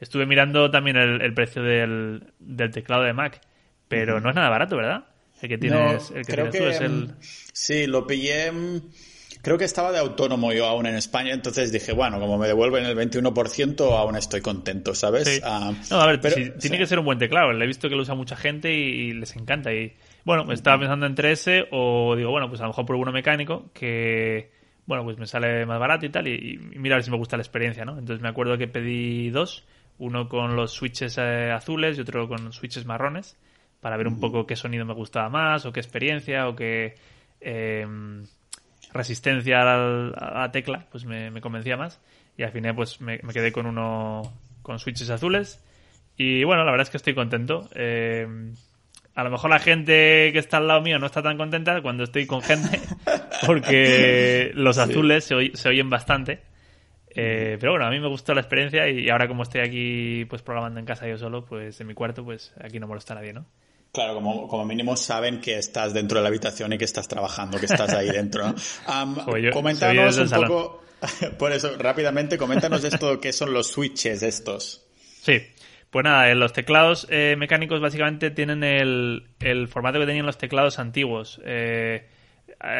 [0.00, 2.32] Estuve mirando también el, precio del,
[2.72, 3.40] teclado de Mac,
[3.86, 5.04] pero no es nada barato, ¿verdad?
[5.42, 7.14] El que tienes, el que tienes tú es el...
[7.52, 8.50] Sí, lo pillé...
[8.50, 8.80] Mm,
[9.42, 12.84] creo que estaba de autónomo yo aún en España, entonces dije, bueno, como me devuelven
[12.86, 15.42] el 21%, aún estoy contento, ¿sabes?
[15.44, 17.52] Ah, no, a ver, pero, tiene que ser un buen teclado.
[17.52, 19.72] Le he visto que lo usa mucha gente y, les encanta.
[19.72, 19.94] Y
[20.24, 23.70] bueno, estaba pensando entre ese o digo, bueno, pues a lo mejor por uno mecánico
[23.74, 24.50] que,
[24.86, 26.26] bueno, pues me sale más barato y tal.
[26.26, 27.98] Y, y mira a ver si me gusta la experiencia, ¿no?
[27.98, 29.66] Entonces me acuerdo que pedí dos
[30.00, 33.36] uno con los switches eh, azules y otro con switches marrones,
[33.80, 36.96] para ver un poco qué sonido me gustaba más, o qué experiencia, o qué
[37.40, 38.24] em,
[38.92, 42.00] resistencia a la, tecla, pues me, convencía más.
[42.36, 44.22] Y al final pues me, quedé con uno
[44.62, 45.62] con switches azules.
[46.16, 47.68] Y bueno, la verdad es que estoy contento.
[47.74, 48.54] Em,
[49.14, 52.04] a lo mejor la gente que está al lado mío no está tan contenta cuando
[52.04, 52.80] estoy con gente,
[53.46, 56.49] porque los azules se oyen bastante.
[57.10, 60.42] Eh, pero bueno, a mí me gustó la experiencia y ahora como estoy aquí pues
[60.42, 63.32] programando en casa yo solo, pues en mi cuarto, pues aquí no molesta a nadie,
[63.32, 63.46] ¿no?
[63.92, 67.58] Claro, como, como mínimo saben que estás dentro de la habitación y que estás trabajando,
[67.58, 68.48] que estás ahí dentro.
[68.48, 68.54] ¿no?
[68.88, 69.16] Um,
[69.52, 70.82] coméntanos un poco,
[71.38, 74.86] por eso, rápidamente, coméntanos esto, ¿qué son los switches estos?
[75.22, 75.42] Sí,
[75.90, 80.78] pues nada, los teclados eh, mecánicos básicamente tienen el, el, formato que tenían los teclados
[80.78, 81.40] antiguos.
[81.44, 82.06] Eh,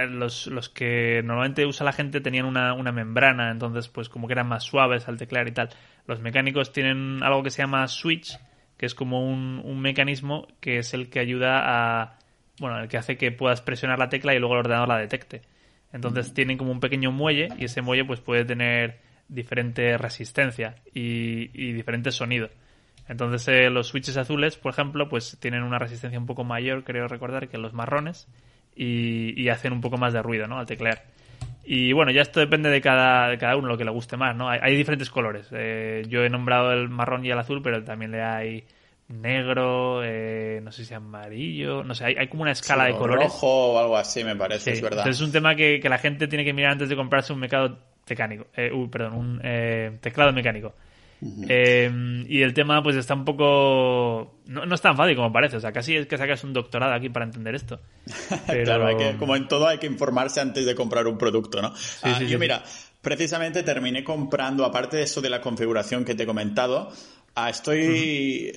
[0.08, 4.34] los, los, que normalmente usa la gente tenían una, una, membrana, entonces pues como que
[4.34, 5.70] eran más suaves al teclar y tal.
[6.06, 8.38] Los mecánicos tienen algo que se llama switch,
[8.76, 12.18] que es como un, un mecanismo que es el que ayuda a...
[12.58, 15.42] Bueno, el que hace que puedas presionar la tecla y luego el ordenador la detecte.
[15.92, 21.50] Entonces tienen como un pequeño muelle y ese muelle pues puede tener diferente resistencia y,
[21.54, 22.50] y diferentes sonidos.
[23.08, 27.08] Entonces eh, los switches azules, por ejemplo, pues tienen una resistencia un poco mayor, creo
[27.08, 28.28] recordar, que los marrones
[28.74, 30.58] y, hacen un poco más de ruido, ¿no?
[30.58, 31.02] Al teclear.
[31.64, 34.34] Y bueno, ya esto depende de cada, de cada uno, lo que le guste más,
[34.34, 34.48] ¿no?
[34.48, 35.48] Hay, diferentes colores.
[35.52, 38.64] Eh, yo he nombrado el marrón y el azul, pero también le hay
[39.08, 43.24] negro, eh, no sé si amarillo, no sé, hay, como una escala de colores.
[43.24, 45.06] Rojo o algo así, me parece, es verdad.
[45.06, 47.78] es un tema que, que, la gente tiene que mirar antes de comprarse un mercado
[48.08, 50.74] mecánico, eh, perdón, un eh, teclado mecánico.
[51.22, 54.40] Em, y el tema pues está un poco...
[54.46, 56.94] No, no, es tan fácil como parece, o sea, casi es que sacas un doctorado
[56.94, 57.80] aquí para entender esto.
[58.46, 61.72] claro, como en todo hay que informarse antes de comprar un producto, ¿no?
[62.02, 62.62] Ah, yo mira,
[63.02, 66.90] precisamente terminé comprando, aparte de eso de la configuración que te he comentado,
[67.34, 68.52] ah, estoy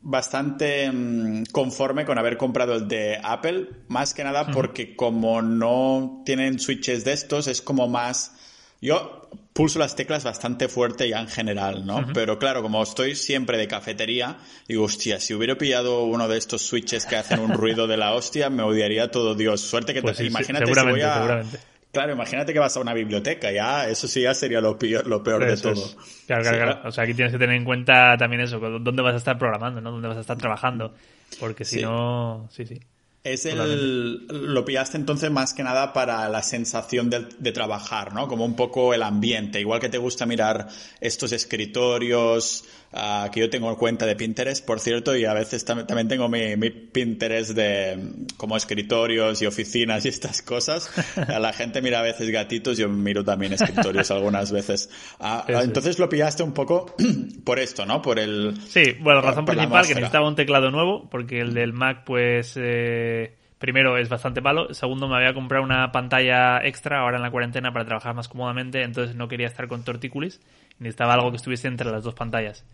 [0.00, 6.22] bastante mm, conforme con haber comprado el de Apple, más que nada porque como no
[6.24, 8.35] tienen switches de estos, es como más...
[8.80, 12.06] Yo pulso las teclas bastante fuerte ya en general, ¿no?
[12.12, 14.36] Pero claro, como estoy siempre de cafetería,
[14.68, 18.12] digo, hostia, si hubiera pillado uno de estos switches que hacen un ruido de la
[18.12, 19.62] hostia, me odiaría todo Dios.
[19.62, 20.26] Suerte que pues te...
[20.26, 21.42] imagínate si voy a...
[21.90, 25.22] Claro, imagínate que vas a una biblioteca, ya, eso sí ya sería lo peor, lo
[25.22, 25.82] peor de todo.
[26.26, 26.88] Claro, claro, claro.
[26.88, 29.80] O sea, aquí tienes que tener en cuenta también eso, dónde vas a estar programando,
[29.80, 29.92] ¿no?
[29.92, 30.92] Dónde vas a estar trabajando.
[31.40, 32.78] Porque si no, sí, sí.
[33.26, 38.28] Es el, lo pillaste entonces más que nada para la sensación de, de, trabajar, ¿no?
[38.28, 39.60] Como un poco el ambiente.
[39.60, 40.68] Igual que te gusta mirar
[41.00, 42.62] estos escritorios,
[42.92, 46.56] uh, que yo tengo cuenta de Pinterest, por cierto, y a veces también tengo mi,
[46.56, 47.98] mi, Pinterest de
[48.36, 50.88] como escritorios y oficinas y estas cosas.
[51.28, 54.88] La gente mira a veces gatitos, yo miro también escritorios algunas veces.
[55.18, 56.94] Uh, entonces lo pillaste un poco
[57.44, 58.00] por esto, ¿no?
[58.00, 58.56] Por el...
[58.68, 62.52] Sí, bueno, la razón principal que necesitaba un teclado nuevo, porque el del Mac, pues...
[62.54, 63.15] Eh
[63.58, 67.72] primero es bastante malo, segundo me había comprado una pantalla extra ahora en la cuarentena
[67.72, 70.40] para trabajar más cómodamente, entonces no quería estar con tortícolis,
[70.78, 72.64] necesitaba algo que estuviese entre las dos pantallas.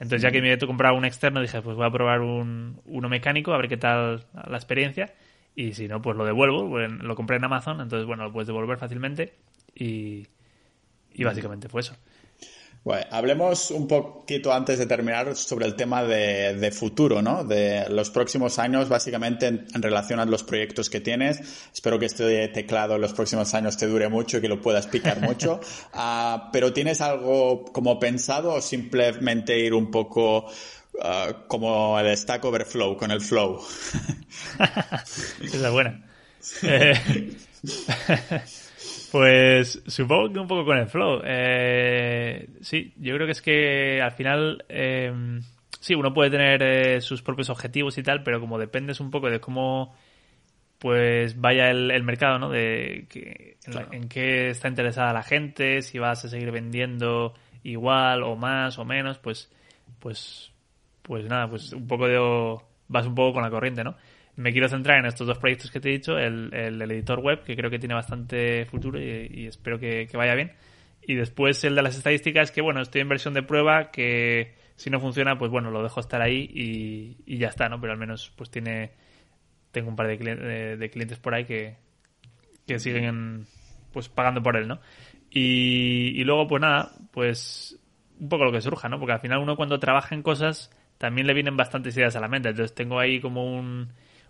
[0.00, 3.08] Entonces ya que me he comprado un externo dije pues voy a probar un, uno
[3.08, 5.12] mecánico a ver qué tal la experiencia
[5.56, 8.78] y si no pues lo devuelvo, lo compré en Amazon, entonces bueno lo puedes devolver
[8.78, 9.34] fácilmente
[9.74, 10.28] y,
[11.12, 11.96] y básicamente fue eso.
[12.84, 17.44] Bueno, hablemos un poquito antes de terminar sobre el tema de, futuro, ¿no?
[17.44, 21.40] De los próximos años, básicamente en, relación a los proyectos que tienes.
[21.72, 24.86] Espero que este teclado en los próximos años te dure mucho y que lo puedas
[24.86, 25.60] picar mucho.
[25.92, 32.44] Uh, pero ¿tienes algo como pensado o simplemente ir un poco uh, como el Stack
[32.44, 33.60] Overflow, con el flow?
[35.42, 36.04] Esa es buena.
[36.62, 36.94] Eh,
[39.10, 41.22] pues supongo que un poco con el flow.
[41.24, 45.12] Eh, sí, yo creo que es que al final, eh,
[45.80, 49.30] sí, uno puede tener eh, sus propios objetivos y tal, pero como dependes un poco
[49.30, 49.94] de cómo
[50.78, 52.50] pues vaya el, mercado, ¿no?
[52.50, 57.34] De que, en, qué está interesada la gente, si vas a seguir vendiendo
[57.64, 59.50] igual o más o menos, pues,
[59.98, 60.52] pues,
[61.02, 62.18] pues nada, pues un poco de
[62.86, 63.96] vas un poco con la corriente, ¿no?
[64.38, 67.42] Me quiero centrar en estos dos proyectos que te he dicho, el, el, editor web,
[67.42, 70.52] que creo que tiene bastante futuro y, espero que, vaya bien.
[71.02, 74.90] Y después el de las estadísticas, que bueno, estoy en versión de prueba, que si
[74.90, 76.48] no funciona, pues bueno, lo dejo estar ahí
[77.26, 77.80] y, ya está, ¿no?
[77.80, 78.92] Pero al menos pues tiene,
[79.72, 81.74] tengo un par de, clientes, de clientes por ahí que,
[82.64, 83.44] que siguen
[83.92, 84.78] pues pagando por él, ¿no?
[85.32, 87.76] Y, y luego pues nada, pues
[88.20, 89.00] un poco lo que surja, ¿no?
[89.00, 92.28] Porque al final uno cuando trabaja en cosas también le vienen bastantes ideas a la
[92.28, 92.50] mente.
[92.50, 93.88] Entonces tengo ahí como un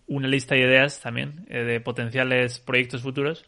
[0.08, 3.44] una lista de ideas también eh, de potenciales proyectos futuros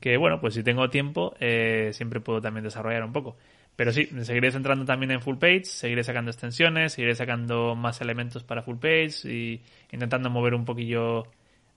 [0.00, 3.36] que, bueno, pues si tengo tiempo, eh, siempre puedo también desarrollar un poco.
[3.76, 8.00] Pero sí, me seguiré centrando también en full page, seguiré sacando extensiones, seguiré sacando más
[8.00, 11.24] elementos para full page y intentando mover un poquillo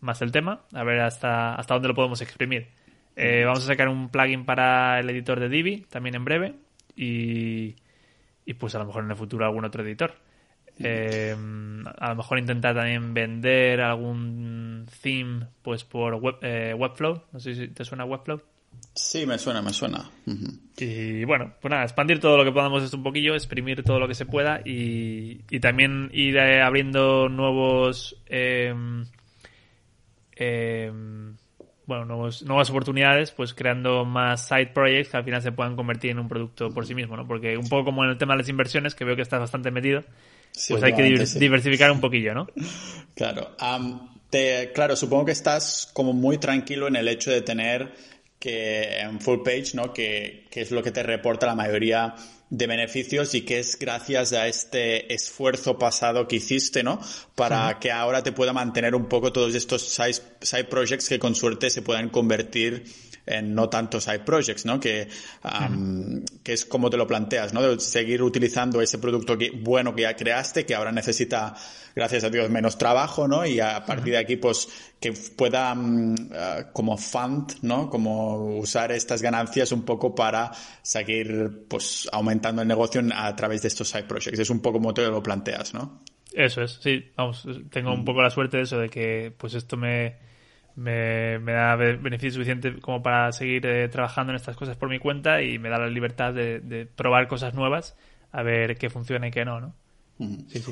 [0.02, 2.68] más el tema, a ver hasta, hasta dónde lo podemos exprimir.
[3.16, 6.54] Eh, vamos a sacar un plugin para el editor de Divi también en breve
[6.98, 7.76] y,
[8.46, 10.16] y pues a lo mejor en el futuro algún otro editor.
[10.80, 11.36] Eh,
[11.98, 17.22] a lo mejor intentar también vender algún theme pues por web, eh, Webflow.
[17.32, 18.42] No sé si te suena Webflow.
[18.94, 20.10] Sí, me suena, me suena.
[20.78, 24.08] Y bueno, pues nada, expandir todo lo que podamos esto un poquillo, exprimir todo lo
[24.08, 28.16] que se pueda y, y también ir eh, abriendo nuevos...
[28.28, 29.06] Em,
[30.36, 31.36] em,
[31.88, 36.12] bueno, nuevos, nuevas oportunidades, pues creando más side projects que al final se puedan convertir
[36.12, 37.28] en un producto por sí mismo, ¿no?
[37.28, 39.72] Porque un poco como en el tema de las inversiones, que veo que estás bastante
[39.72, 40.04] metido,
[40.70, 42.48] pues hay que diversificar un poquillo, ¿no?
[43.16, 43.56] Claro.
[44.30, 47.94] te, claro, supongo que estás como muy tranquilo en el hecho de tener
[48.38, 49.94] que en full page, ¿no?
[49.94, 52.14] Que, que es lo que te reporta la mayoría
[52.50, 57.00] de beneficios y que es gracias a este esfuerzo pasado que hiciste, ¿no?
[57.34, 61.36] Para que ahora te pueda mantener un poco todos estos side, side projects que con
[61.36, 62.86] suerte se puedan convertir
[63.26, 64.80] en no tantos side projects, ¿no?
[64.80, 65.08] Que,
[66.44, 67.62] que es como te lo planteas, ¿no?
[67.62, 71.56] De seguir utilizando ese producto que, bueno que ya creaste, que ahora necesita,
[71.96, 73.46] gracias a Dios, menos trabajo, ¿no?
[73.46, 74.68] Y a partir de aquí, pues,
[75.00, 77.90] que pueda mm, ah, como fund, ¿no?
[77.90, 80.52] Como usar estas ganancias un poco para
[80.82, 84.40] seguir, pues, aumentando el negocio a través de estos side projects.
[84.40, 86.02] Es un poco como te lo planteas, ¿no?
[86.34, 87.12] Eso es, sí.
[87.16, 90.26] Vamos, tengo un poco la suerte de eso, de que, pues, esto me
[90.76, 95.00] me, me da beneficio suficiente como para seguir eh, trabajando en estas cosas por mi
[95.00, 97.96] cuenta y me da la libertad de, probar cosas nuevas
[98.32, 99.74] a ver qué funciona y qué no, ¿no?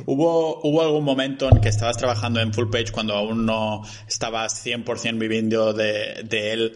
[0.06, 4.66] ¿Hubo, ¿Hubo algún momento en que estabas trabajando en Full Page cuando aún no estabas
[4.66, 6.74] 100% viviendo de, de él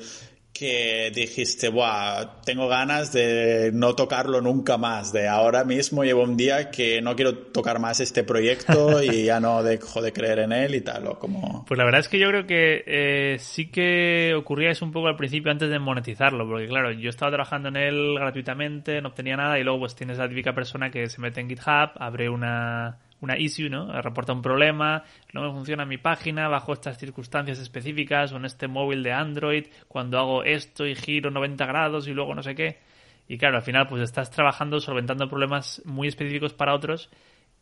[0.58, 6.36] que dijiste, Buah, tengo ganas de no tocarlo nunca más, de ahora mismo llevo un
[6.36, 10.51] día que no quiero tocar más este proyecto y ya no dejo de creer en
[10.51, 11.66] él y tal, o como...
[11.68, 15.08] Pues la verdad es que yo creo que eh, sí que ocurría eso un poco
[15.08, 19.38] al principio antes de monetizarlo, porque claro, yo estaba trabajando en él gratuitamente, no obtenía
[19.38, 22.97] nada y luego pues tienes la típica persona que se mete en GitHub, abre una
[23.22, 24.01] una issue, ¿no?
[24.01, 25.03] Reporta un problema,
[25.34, 29.65] no me funciona mi página bajo estas circunstancias específicas o en este móvil de Android
[29.88, 32.80] cuando hago esto y giro 90 grados y luego no sé qué.
[33.28, 37.09] Y claro, al final pues estás trabajando solventando problemas muy específicos para otros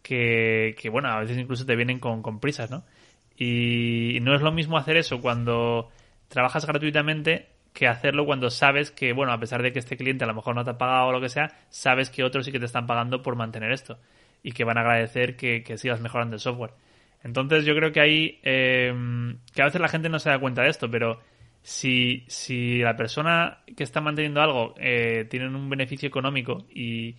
[0.01, 2.83] que, que bueno, a veces incluso te vienen con, con prisas, ¿no?
[3.37, 5.89] Y no es lo mismo hacer eso cuando
[6.27, 10.27] trabajas gratuitamente que hacerlo cuando sabes que, bueno, a pesar de que este cliente a
[10.27, 12.59] lo mejor no te ha pagado o lo que sea, sabes que otros sí que
[12.59, 13.97] te están pagando por mantener esto
[14.43, 16.71] y que van a agradecer que, sigas mejorando el software.
[17.23, 20.61] Entonces yo creo que ahí, em, que a veces la gente no se da cuenta
[20.61, 21.19] de esto, pero
[21.65, 27.15] si, si la persona que está manteniendo algo eh, tiene un beneficio económico y,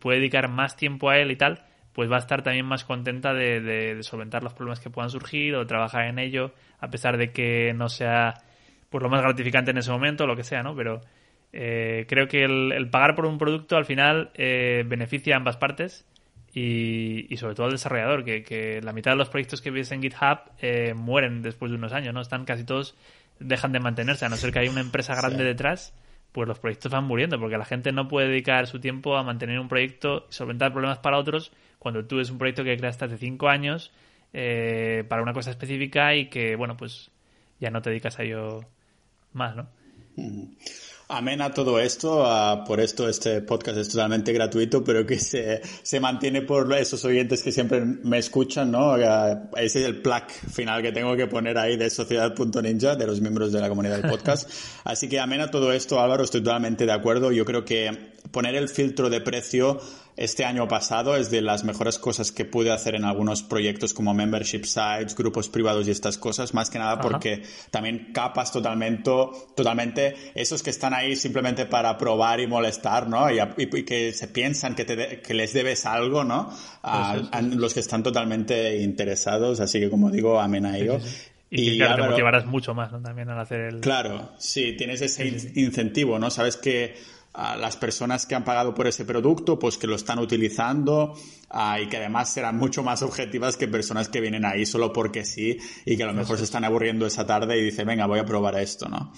[0.00, 3.32] puede dedicar más tiempo a él y tal, pues va a estar también más contenta
[3.34, 7.72] de, solventar los problemas que puedan surgir o trabajar en ello, a pesar de que
[7.74, 8.34] no sea
[8.90, 10.74] pues lo más gratificante en ese momento, lo que sea, ¿no?
[10.74, 11.00] Pero
[11.52, 16.04] eh, creo que el, pagar por un producto al final eh, beneficia a ambas partes
[16.60, 20.38] y, sobre todo al desarrollador, que, la mitad de los proyectos que ves en GitHub
[20.60, 22.20] eh, mueren después de unos años, ¿no?
[22.20, 22.96] Están casi todos,
[23.38, 25.94] dejan de mantenerse, a no ser que haya una empresa grande detrás,
[26.32, 29.60] pues los proyectos van muriendo, porque la gente no puede dedicar su tiempo a mantener
[29.60, 33.18] un proyecto y solventar problemas para otros cuando tú es un proyecto que creaste hace
[33.18, 33.92] cinco años
[34.32, 37.10] eh, para una cosa específica y que, bueno, pues
[37.60, 38.60] ya no te dedicas a ello
[39.32, 39.68] más, ¿no?
[41.10, 42.22] Amén a todo esto,
[42.66, 47.42] por esto este podcast es totalmente gratuito, pero que se, se mantiene por esos oyentes
[47.42, 48.94] que siempre me escuchan, ¿no?
[49.56, 53.52] Ese es el plug final que tengo que poner ahí de Sociedad.ninja, de los miembros
[53.52, 54.50] de la comunidad del podcast.
[54.84, 57.32] Así que amén a todo esto, Álvaro, estoy totalmente de acuerdo.
[57.32, 59.80] Yo creo que poner el filtro de precio
[60.18, 64.14] este año pasado es de las mejores cosas que pude hacer en algunos proyectos como
[64.14, 69.10] membership sites, grupos privados y estas cosas, más que nada porque también capas totalmente,
[69.54, 73.28] totalmente esos que están ahí simplemente para probar y molestar, ¿no?
[73.30, 73.38] Y,
[73.84, 76.50] que se piensan que, que les debes algo, ¿no?
[76.82, 80.98] A, los que están totalmente interesados, así que como digo, amén a ello.
[81.50, 83.00] Y, claro, te motivarás mucho más ¿no?
[83.00, 83.80] también al hacer el...
[83.80, 86.30] Claro, sí, tienes ese incentivo, ¿no?
[86.30, 86.94] Sabes que
[87.38, 91.14] a las personas que han pagado por ese producto, pues que lo están utilizando
[91.50, 95.24] ah, y que además serán mucho más objetivas que personas que vienen ahí solo porque
[95.24, 98.18] sí y que a lo mejor se están aburriendo esa tarde y dicen, venga, voy
[98.18, 99.12] a probar esto, ¿no?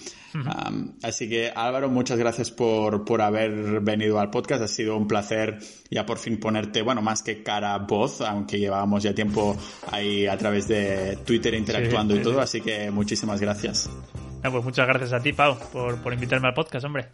[1.03, 4.63] así que Álvaro, muchas gracias por, por haber venido al podcast.
[4.63, 5.59] Ha sido un placer
[5.89, 9.57] ya por fin ponerte, bueno, más que cara voz, aunque llevábamos ya tiempo
[9.91, 13.89] ahí a través de Twitter interactuando y todo, así que muchísimas gracias.
[14.41, 17.09] pues muchas gracias a ti, Pau, por, por invitarme al podcast, hombre.